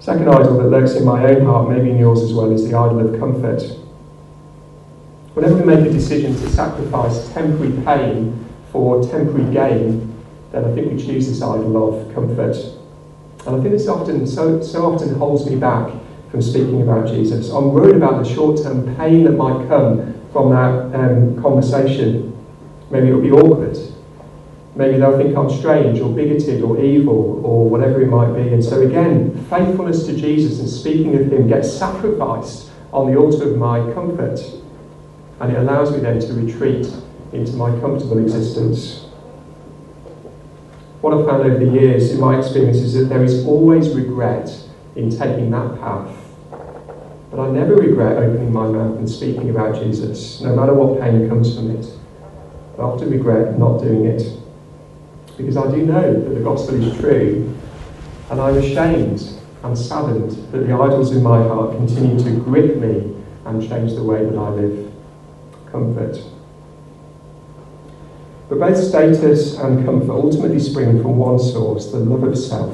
Second 0.00 0.28
idol 0.30 0.56
that 0.56 0.70
lurks 0.70 0.94
in 0.94 1.04
my 1.04 1.22
own 1.26 1.44
heart, 1.44 1.68
maybe 1.68 1.90
in 1.90 1.98
yours 1.98 2.22
as 2.22 2.32
well, 2.32 2.50
is 2.50 2.66
the 2.66 2.74
idol 2.74 3.12
of 3.12 3.20
comfort. 3.20 3.60
Whenever 5.34 5.56
we 5.56 5.64
make 5.64 5.86
a 5.86 5.92
decision 5.92 6.34
to 6.34 6.48
sacrifice 6.48 7.30
temporary 7.34 7.72
pain 7.84 8.46
for 8.72 9.06
temporary 9.06 9.52
gain, 9.52 10.07
then 10.52 10.64
I 10.64 10.74
think 10.74 10.92
we 10.92 10.98
choose 10.98 11.28
this 11.28 11.42
idol 11.42 11.98
of 11.98 12.14
comfort. 12.14 12.56
And 13.46 13.56
I 13.56 13.60
think 13.60 13.70
this 13.70 13.88
often 13.88 14.26
so, 14.26 14.62
so 14.62 14.92
often 14.92 15.14
holds 15.14 15.48
me 15.48 15.56
back 15.56 15.92
from 16.30 16.42
speaking 16.42 16.82
about 16.82 17.08
Jesus. 17.08 17.50
I'm 17.50 17.72
worried 17.72 17.96
about 17.96 18.22
the 18.22 18.28
short 18.28 18.62
term 18.62 18.94
pain 18.96 19.24
that 19.24 19.32
might 19.32 19.68
come 19.68 20.14
from 20.32 20.50
that 20.50 20.94
um, 20.98 21.40
conversation. 21.40 22.36
Maybe 22.90 23.08
it'll 23.08 23.20
be 23.20 23.30
awkward. 23.30 23.76
Maybe 24.74 24.98
they'll 24.98 25.16
think 25.16 25.36
I'm 25.36 25.50
strange 25.50 26.00
or 26.00 26.14
bigoted 26.14 26.62
or 26.62 26.80
evil 26.80 27.44
or 27.44 27.68
whatever 27.68 28.00
it 28.00 28.08
might 28.08 28.32
be. 28.32 28.48
And 28.52 28.64
so, 28.64 28.82
again, 28.82 29.34
faithfulness 29.50 30.06
to 30.06 30.14
Jesus 30.14 30.60
and 30.60 30.68
speaking 30.68 31.16
of 31.16 31.32
Him 31.32 31.48
gets 31.48 31.72
sacrificed 31.72 32.70
on 32.92 33.10
the 33.10 33.18
altar 33.18 33.50
of 33.50 33.58
my 33.58 33.80
comfort. 33.92 34.40
And 35.40 35.52
it 35.52 35.58
allows 35.58 35.90
me 35.92 35.98
then 35.98 36.20
to 36.20 36.32
retreat 36.32 36.92
into 37.32 37.52
my 37.54 37.70
comfortable 37.80 38.18
existence. 38.18 39.07
What 41.00 41.14
I've 41.14 41.26
found 41.26 41.42
over 41.42 41.64
the 41.64 41.70
years 41.70 42.10
in 42.10 42.20
my 42.20 42.38
experience 42.38 42.78
is 42.78 42.94
that 42.94 43.04
there 43.04 43.22
is 43.22 43.46
always 43.46 43.90
regret 43.90 44.50
in 44.96 45.10
taking 45.10 45.50
that 45.50 45.80
path 45.80 46.28
but 47.30 47.40
I 47.40 47.50
never 47.50 47.74
regret 47.76 48.16
opening 48.16 48.52
my 48.52 48.66
mouth 48.68 48.96
and 48.96 49.08
speaking 49.08 49.50
about 49.50 49.80
Jesus, 49.82 50.40
no 50.40 50.54
matter 50.56 50.72
what 50.72 51.00
pain 51.00 51.28
comes 51.28 51.54
from 51.54 51.70
it. 51.70 51.86
I 52.78 52.82
often 52.82 53.10
regret 53.10 53.58
not 53.58 53.82
doing 53.82 54.06
it 54.06 54.22
because 55.36 55.56
I 55.56 55.70
do 55.70 55.84
know 55.84 56.14
that 56.14 56.34
the 56.34 56.40
gospel 56.40 56.82
is 56.82 56.98
true, 56.98 57.54
and 58.30 58.40
I'm 58.40 58.56
ashamed 58.56 59.22
and 59.62 59.76
saddened 59.76 60.30
that 60.52 60.66
the 60.66 60.72
idols 60.72 61.14
in 61.14 61.22
my 61.22 61.42
heart 61.42 61.76
continue 61.76 62.18
to 62.24 62.40
grip 62.40 62.76
me 62.76 63.14
and 63.44 63.68
change 63.68 63.94
the 63.94 64.02
way 64.02 64.24
that 64.24 64.36
I 64.36 64.48
live. 64.48 64.92
Comfort. 65.70 66.18
But 68.48 68.60
both 68.60 68.76
status 68.76 69.58
and 69.58 69.84
comfort 69.84 70.10
ultimately 70.10 70.58
spring 70.60 71.02
from 71.02 71.18
one 71.18 71.38
source 71.38 71.86
the 71.86 71.98
love 71.98 72.22
of 72.22 72.36
self. 72.38 72.72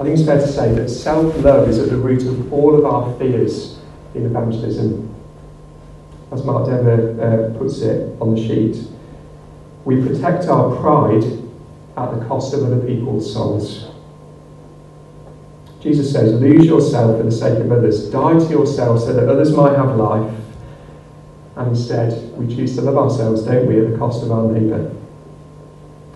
I 0.00 0.04
think 0.04 0.18
it's 0.18 0.26
fair 0.26 0.38
to 0.38 0.48
say 0.48 0.74
that 0.74 0.88
self 0.88 1.36
love 1.44 1.68
is 1.68 1.78
at 1.78 1.90
the 1.90 1.98
root 1.98 2.22
of 2.22 2.52
all 2.52 2.74
of 2.74 2.86
our 2.86 3.16
fears 3.18 3.78
in 4.14 4.24
evangelism. 4.24 5.14
As 6.32 6.42
Mark 6.44 6.66
Dever 6.66 7.52
uh, 7.54 7.58
puts 7.58 7.80
it 7.80 8.16
on 8.20 8.34
the 8.34 8.40
sheet, 8.40 8.88
we 9.84 10.00
protect 10.00 10.46
our 10.46 10.74
pride 10.76 11.24
at 11.96 12.18
the 12.18 12.24
cost 12.26 12.54
of 12.54 12.64
other 12.64 12.80
people's 12.86 13.30
souls. 13.30 13.90
Jesus 15.80 16.10
says, 16.10 16.32
Lose 16.40 16.64
yourself 16.64 17.18
for 17.18 17.24
the 17.24 17.30
sake 17.30 17.58
of 17.58 17.70
others, 17.70 18.08
die 18.08 18.38
to 18.38 18.48
yourself 18.48 19.00
so 19.00 19.12
that 19.12 19.28
others 19.28 19.52
might 19.52 19.76
have 19.76 19.96
life. 19.96 20.41
And 21.56 21.68
instead, 21.68 22.36
we 22.38 22.54
choose 22.54 22.74
to 22.76 22.82
love 22.82 22.96
ourselves, 22.96 23.42
don't 23.42 23.66
we, 23.66 23.78
at 23.78 23.90
the 23.90 23.98
cost 23.98 24.22
of 24.22 24.30
our 24.30 24.50
neighbour. 24.50 24.94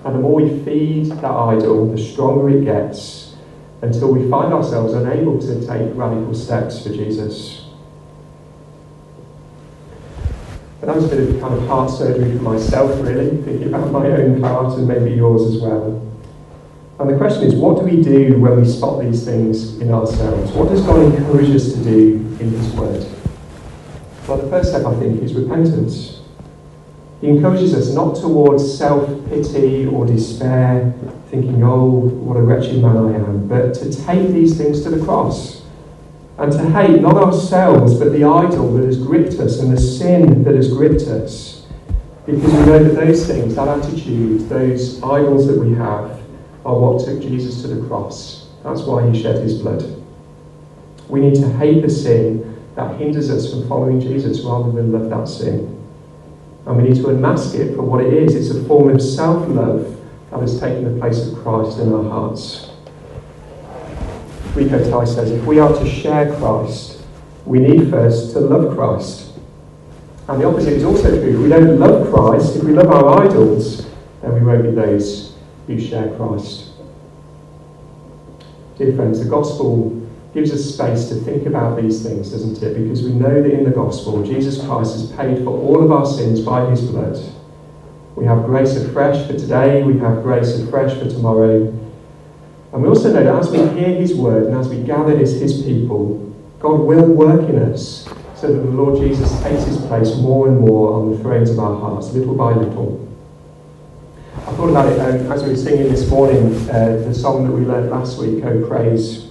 And 0.04 0.14
the 0.14 0.20
more 0.20 0.40
we 0.40 0.64
feed 0.64 1.06
that 1.06 1.24
idol, 1.24 1.90
the 1.90 1.98
stronger 1.98 2.48
it 2.50 2.64
gets 2.64 3.34
until 3.82 4.12
we 4.12 4.30
find 4.30 4.52
ourselves 4.52 4.94
unable 4.94 5.38
to 5.40 5.66
take 5.66 5.94
radical 5.94 6.34
steps 6.34 6.82
for 6.82 6.90
Jesus. 6.90 7.66
But 10.80 10.86
that 10.86 10.96
was 10.96 11.12
a 11.12 11.16
bit 11.16 11.28
of 11.28 11.40
kind 11.40 11.54
of 11.54 11.66
heart 11.66 11.90
surgery 11.90 12.36
for 12.36 12.42
myself, 12.42 13.00
really, 13.02 13.42
thinking 13.42 13.68
about 13.68 13.90
my 13.90 14.06
own 14.06 14.40
heart 14.42 14.78
and 14.78 14.86
maybe 14.86 15.10
yours 15.10 15.42
as 15.54 15.60
well. 15.60 16.02
And 16.98 17.10
the 17.10 17.16
question 17.18 17.42
is, 17.42 17.54
what 17.54 17.78
do 17.78 17.84
we 17.84 18.02
do 18.02 18.38
when 18.40 18.60
we 18.60 18.66
spot 18.66 19.02
these 19.02 19.24
things 19.24 19.78
in 19.80 19.90
ourselves? 19.92 20.52
What 20.52 20.68
does 20.68 20.80
God 20.82 21.02
encourage 21.02 21.50
us 21.50 21.72
to 21.74 21.84
do 21.84 22.16
in 22.40 22.50
His 22.50 22.72
Word? 22.72 23.15
Well, 24.26 24.38
the 24.38 24.48
first 24.48 24.70
step, 24.70 24.84
I 24.84 24.94
think, 24.96 25.22
is 25.22 25.34
repentance. 25.34 26.20
He 27.20 27.28
encourages 27.28 27.74
us 27.74 27.94
not 27.94 28.16
towards 28.16 28.76
self 28.76 29.08
pity 29.28 29.86
or 29.86 30.04
despair, 30.04 30.92
thinking, 31.30 31.62
oh, 31.62 31.84
what 31.84 32.36
a 32.36 32.42
wretched 32.42 32.82
man 32.82 32.96
I 32.96 33.14
am, 33.14 33.46
but 33.46 33.74
to 33.74 34.04
take 34.04 34.28
these 34.30 34.56
things 34.56 34.82
to 34.82 34.90
the 34.90 35.04
cross 35.04 35.62
and 36.38 36.52
to 36.52 36.70
hate 36.70 37.00
not 37.00 37.14
ourselves 37.14 37.98
but 37.98 38.12
the 38.12 38.24
idol 38.24 38.74
that 38.74 38.84
has 38.84 38.98
gripped 38.98 39.34
us 39.34 39.60
and 39.60 39.72
the 39.72 39.80
sin 39.80 40.42
that 40.44 40.54
has 40.54 40.72
gripped 40.72 41.02
us. 41.02 41.66
Because 42.26 42.42
we 42.42 42.58
know 42.66 42.82
that 42.82 42.94
those 42.94 43.26
things, 43.26 43.54
that 43.54 43.68
attitude, 43.68 44.48
those 44.48 45.00
idols 45.02 45.46
that 45.46 45.58
we 45.58 45.72
have, 45.74 46.20
are 46.64 46.78
what 46.78 47.04
took 47.04 47.22
Jesus 47.22 47.62
to 47.62 47.68
the 47.68 47.86
cross. 47.86 48.48
That's 48.64 48.82
why 48.82 49.08
he 49.08 49.22
shed 49.22 49.36
his 49.36 49.60
blood. 49.60 49.84
We 51.08 51.20
need 51.20 51.36
to 51.36 51.48
hate 51.56 51.82
the 51.82 51.90
sin 51.90 52.55
that 52.76 52.96
hinders 52.98 53.30
us 53.30 53.50
from 53.50 53.66
following 53.68 54.00
Jesus 54.00 54.42
rather 54.42 54.70
than 54.70 54.92
love 54.92 55.10
that 55.10 55.26
sin. 55.26 55.72
And 56.66 56.76
we 56.76 56.82
need 56.82 56.96
to 56.96 57.08
unmask 57.08 57.54
it 57.54 57.74
for 57.74 57.82
what 57.82 58.04
it 58.04 58.12
is. 58.12 58.34
It's 58.34 58.56
a 58.56 58.62
form 58.64 58.90
of 58.90 59.00
self 59.00 59.48
love 59.48 59.96
that 60.30 60.40
has 60.40 60.60
taken 60.60 60.84
the 60.84 61.00
place 61.00 61.26
of 61.26 61.38
Christ 61.38 61.78
in 61.78 61.92
our 61.92 62.04
hearts. 62.04 62.70
Rico 64.54 64.78
Tice 64.90 65.14
says 65.14 65.30
if 65.30 65.44
we 65.44 65.58
are 65.58 65.72
to 65.72 65.88
share 65.88 66.34
Christ, 66.36 67.02
we 67.44 67.60
need 67.60 67.90
first 67.90 68.32
to 68.32 68.40
love 68.40 68.76
Christ. 68.76 69.32
And 70.28 70.40
the 70.40 70.46
opposite 70.46 70.74
is 70.74 70.84
also 70.84 71.08
true. 71.08 71.34
If 71.34 71.38
we 71.40 71.48
don't 71.48 71.78
love 71.78 72.12
Christ, 72.12 72.56
if 72.56 72.64
we 72.64 72.72
love 72.72 72.88
our 72.88 73.24
idols, 73.24 73.86
then 74.20 74.34
we 74.34 74.40
won't 74.40 74.64
be 74.64 74.70
those 74.70 75.34
who 75.66 75.80
share 75.80 76.14
Christ. 76.16 76.70
Dear 78.76 78.94
friends, 78.96 79.22
the 79.22 79.30
gospel 79.30 80.05
gives 80.36 80.52
us 80.52 80.74
space 80.74 81.08
to 81.08 81.14
think 81.14 81.46
about 81.46 81.80
these 81.80 82.02
things, 82.02 82.30
doesn't 82.30 82.62
it? 82.62 82.74
Because 82.74 83.02
we 83.02 83.10
know 83.10 83.42
that 83.42 83.50
in 83.50 83.64
the 83.64 83.70
gospel, 83.70 84.22
Jesus 84.22 84.62
Christ 84.62 84.92
has 84.92 85.10
paid 85.12 85.42
for 85.42 85.48
all 85.48 85.82
of 85.82 85.90
our 85.90 86.04
sins 86.04 86.42
by 86.42 86.68
his 86.68 86.82
blood. 86.82 87.18
We 88.16 88.26
have 88.26 88.44
grace 88.44 88.76
afresh 88.76 89.26
for 89.26 89.32
today, 89.32 89.82
we 89.82 89.98
have 89.98 90.22
grace 90.22 90.60
afresh 90.60 90.92
for 90.98 91.08
tomorrow. 91.08 91.68
And 92.70 92.82
we 92.82 92.86
also 92.86 93.14
know 93.14 93.24
that 93.24 93.34
as 93.34 93.50
we 93.50 93.60
hear 93.80 93.88
his 93.88 94.14
word 94.14 94.48
and 94.48 94.58
as 94.58 94.68
we 94.68 94.82
gather 94.82 95.16
as 95.16 95.40
his 95.40 95.62
people, 95.62 96.18
God 96.60 96.80
will 96.80 97.06
work 97.06 97.48
in 97.48 97.58
us 97.58 98.06
so 98.34 98.52
that 98.52 98.60
the 98.60 98.70
Lord 98.70 99.00
Jesus 99.00 99.42
takes 99.42 99.64
his 99.64 99.78
place 99.86 100.16
more 100.16 100.48
and 100.48 100.60
more 100.60 100.92
on 100.92 101.12
the 101.12 101.18
thrones 101.20 101.48
of 101.48 101.58
our 101.58 101.80
hearts, 101.80 102.12
little 102.12 102.34
by 102.34 102.52
little. 102.52 103.02
I 104.36 104.52
thought 104.52 104.68
about 104.68 104.92
it 104.92 105.00
um, 105.00 105.32
as 105.32 105.42
we 105.42 105.48
were 105.48 105.56
singing 105.56 105.88
this 105.88 106.10
morning, 106.10 106.52
uh, 106.68 107.02
the 107.06 107.14
song 107.14 107.46
that 107.46 107.52
we 107.52 107.64
learned 107.64 107.88
last 107.88 108.18
week, 108.18 108.44
Oh 108.44 108.68
Praise 108.68 109.25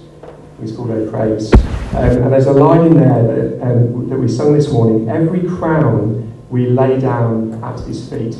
It's 0.62 0.74
called 0.74 0.90
O 0.90 1.10
Praise. 1.10 1.52
Um, 1.52 2.22
and 2.22 2.32
there's 2.32 2.46
a 2.46 2.52
line 2.52 2.86
in 2.86 2.96
there 2.96 3.22
that, 3.22 3.62
um, 3.62 4.08
that 4.08 4.18
we 4.18 4.26
sung 4.26 4.54
this 4.54 4.72
morning 4.72 5.08
every 5.08 5.46
crown 5.46 6.32
we 6.48 6.66
lay 6.66 6.98
down 6.98 7.62
at 7.62 7.78
his 7.80 8.08
feet. 8.08 8.34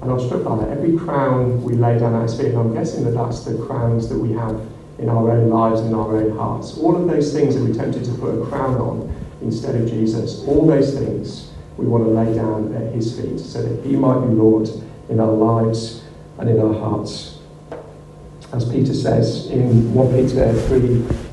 And 0.00 0.10
I 0.10 0.14
was 0.14 0.26
struck 0.26 0.44
by 0.44 0.56
that. 0.58 0.68
Every 0.68 0.96
crown 0.96 1.62
we 1.62 1.74
lay 1.74 1.98
down 1.98 2.14
at 2.14 2.22
his 2.22 2.38
feet, 2.38 2.48
and 2.48 2.58
I'm 2.58 2.72
guessing 2.72 3.04
that 3.04 3.12
that's 3.12 3.44
the 3.44 3.58
crowns 3.66 4.08
that 4.08 4.18
we 4.18 4.32
have 4.32 4.60
in 4.98 5.08
our 5.08 5.30
own 5.30 5.48
lives 5.48 5.80
and 5.80 5.90
in 5.90 5.94
our 5.94 6.16
own 6.16 6.36
hearts. 6.36 6.78
All 6.78 6.94
of 6.94 7.08
those 7.08 7.32
things 7.32 7.54
that 7.54 7.64
we're 7.64 7.74
tempted 7.74 8.04
to 8.04 8.12
put 8.12 8.40
a 8.40 8.46
crown 8.46 8.76
on 8.76 9.14
instead 9.42 9.74
of 9.74 9.88
Jesus, 9.88 10.44
all 10.46 10.66
those 10.66 10.94
things 10.94 11.50
we 11.76 11.86
want 11.86 12.04
to 12.04 12.10
lay 12.10 12.34
down 12.34 12.74
at 12.74 12.92
his 12.94 13.18
feet 13.18 13.40
so 13.40 13.62
that 13.62 13.84
he 13.84 13.96
might 13.96 14.20
be 14.20 14.34
Lord 14.34 14.68
in 15.08 15.18
our 15.18 15.32
lives 15.32 16.04
and 16.38 16.48
in 16.48 16.60
our 16.60 16.74
hearts. 16.74 17.39
As 18.52 18.68
Peter 18.68 18.92
says 18.92 19.46
in 19.46 19.94
1 19.94 20.14
Peter 20.14 20.52
3, 20.52 20.78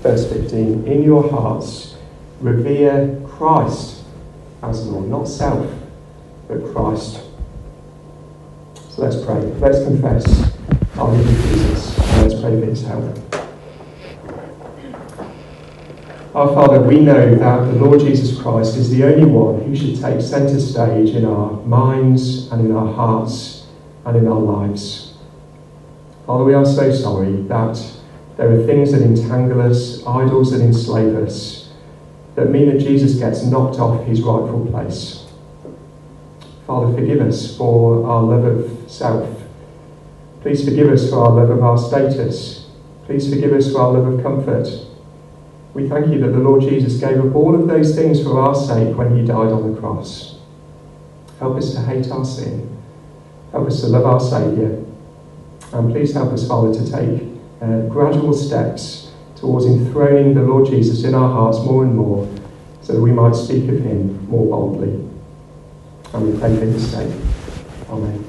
verse 0.03 0.31
15, 0.31 0.87
in 0.87 1.01
your 1.01 1.27
hearts 1.29 1.95
revere 2.41 3.19
Christ 3.27 4.03
as 4.61 4.85
Lord, 4.87 5.07
not 5.09 5.27
self, 5.27 5.71
but 6.47 6.63
Christ. 6.71 7.21
So 8.89 9.01
let's 9.01 9.23
pray. 9.23 9.39
Let's 9.59 9.83
confess 9.83 10.53
our 10.97 11.11
need 11.15 11.27
of 11.27 11.43
Jesus, 11.43 11.97
and 11.97 12.21
let's 12.21 12.41
pray 12.41 12.59
for 12.59 12.65
his 12.65 12.83
help. 12.83 13.17
Our 16.35 16.53
Father, 16.53 16.79
we 16.81 16.99
know 16.99 17.33
that 17.35 17.65
the 17.65 17.83
Lord 17.83 17.99
Jesus 17.99 18.39
Christ 18.39 18.77
is 18.77 18.91
the 18.91 19.03
only 19.03 19.25
one 19.25 19.61
who 19.61 19.75
should 19.75 19.99
take 19.99 20.21
centre 20.21 20.59
stage 20.59 21.15
in 21.15 21.25
our 21.25 21.51
minds 21.63 22.51
and 22.51 22.63
in 22.63 22.75
our 22.75 22.93
hearts 22.93 23.65
and 24.05 24.17
in 24.17 24.27
our 24.27 24.39
lives. 24.39 25.06
Father, 26.27 26.43
we 26.43 26.53
are 26.53 26.65
so 26.65 26.91
sorry 26.91 27.31
that 27.43 27.81
there 28.35 28.51
are 28.51 28.65
things 28.65 28.91
that 28.91 29.01
entangle 29.01 29.61
us, 29.61 30.05
idols 30.05 30.51
that 30.51 30.59
enslave 30.59 31.15
us, 31.15 31.69
that 32.35 32.49
mean 32.49 32.67
that 32.67 32.79
Jesus 32.79 33.15
gets 33.15 33.45
knocked 33.45 33.79
off 33.79 34.05
his 34.05 34.21
rightful 34.21 34.67
place. 34.69 35.25
Father, 36.67 36.93
forgive 36.93 37.21
us 37.21 37.55
for 37.55 38.05
our 38.05 38.23
love 38.23 38.43
of 38.43 38.91
self. 38.91 39.41
Please 40.41 40.65
forgive 40.65 40.89
us 40.89 41.09
for 41.09 41.23
our 41.23 41.31
love 41.31 41.49
of 41.49 41.63
our 41.63 41.77
status. 41.77 42.67
Please 43.05 43.29
forgive 43.29 43.53
us 43.53 43.71
for 43.71 43.79
our 43.79 43.93
love 43.93 44.13
of 44.13 44.21
comfort. 44.21 44.67
We 45.73 45.87
thank 45.87 46.07
you 46.07 46.19
that 46.19 46.33
the 46.33 46.39
Lord 46.39 46.61
Jesus 46.61 46.99
gave 46.99 47.23
up 47.23 47.35
all 47.35 47.55
of 47.55 47.69
those 47.69 47.95
things 47.95 48.21
for 48.21 48.41
our 48.41 48.53
sake 48.53 48.97
when 48.97 49.15
he 49.15 49.25
died 49.25 49.53
on 49.53 49.73
the 49.73 49.79
cross. 49.79 50.39
Help 51.39 51.55
us 51.55 51.73
to 51.73 51.81
hate 51.83 52.11
our 52.11 52.25
sin. 52.25 52.77
Help 53.53 53.67
us 53.67 53.79
to 53.79 53.87
love 53.87 54.05
our 54.05 54.19
Saviour. 54.19 54.86
And 55.73 55.91
please 55.91 56.13
help 56.13 56.31
us, 56.33 56.47
Father, 56.47 56.73
to 56.73 56.91
take 56.91 57.23
uh, 57.61 57.81
gradual 57.87 58.33
steps 58.33 59.11
towards 59.35 59.65
enthroning 59.65 60.33
the 60.33 60.41
Lord 60.41 60.67
Jesus 60.67 61.03
in 61.03 61.13
our 61.13 61.29
hearts 61.29 61.59
more 61.59 61.83
and 61.83 61.95
more 61.95 62.27
so 62.81 62.93
that 62.93 63.01
we 63.01 63.11
might 63.11 63.35
speak 63.35 63.69
of 63.69 63.81
him 63.81 64.27
more 64.29 64.47
boldly. 64.47 64.93
And 66.13 66.33
we 66.33 66.39
pray 66.39 66.55
for 66.57 66.65
his 66.65 66.89
sake. 66.89 67.13
Amen. 67.89 68.13
Amen. 68.13 68.26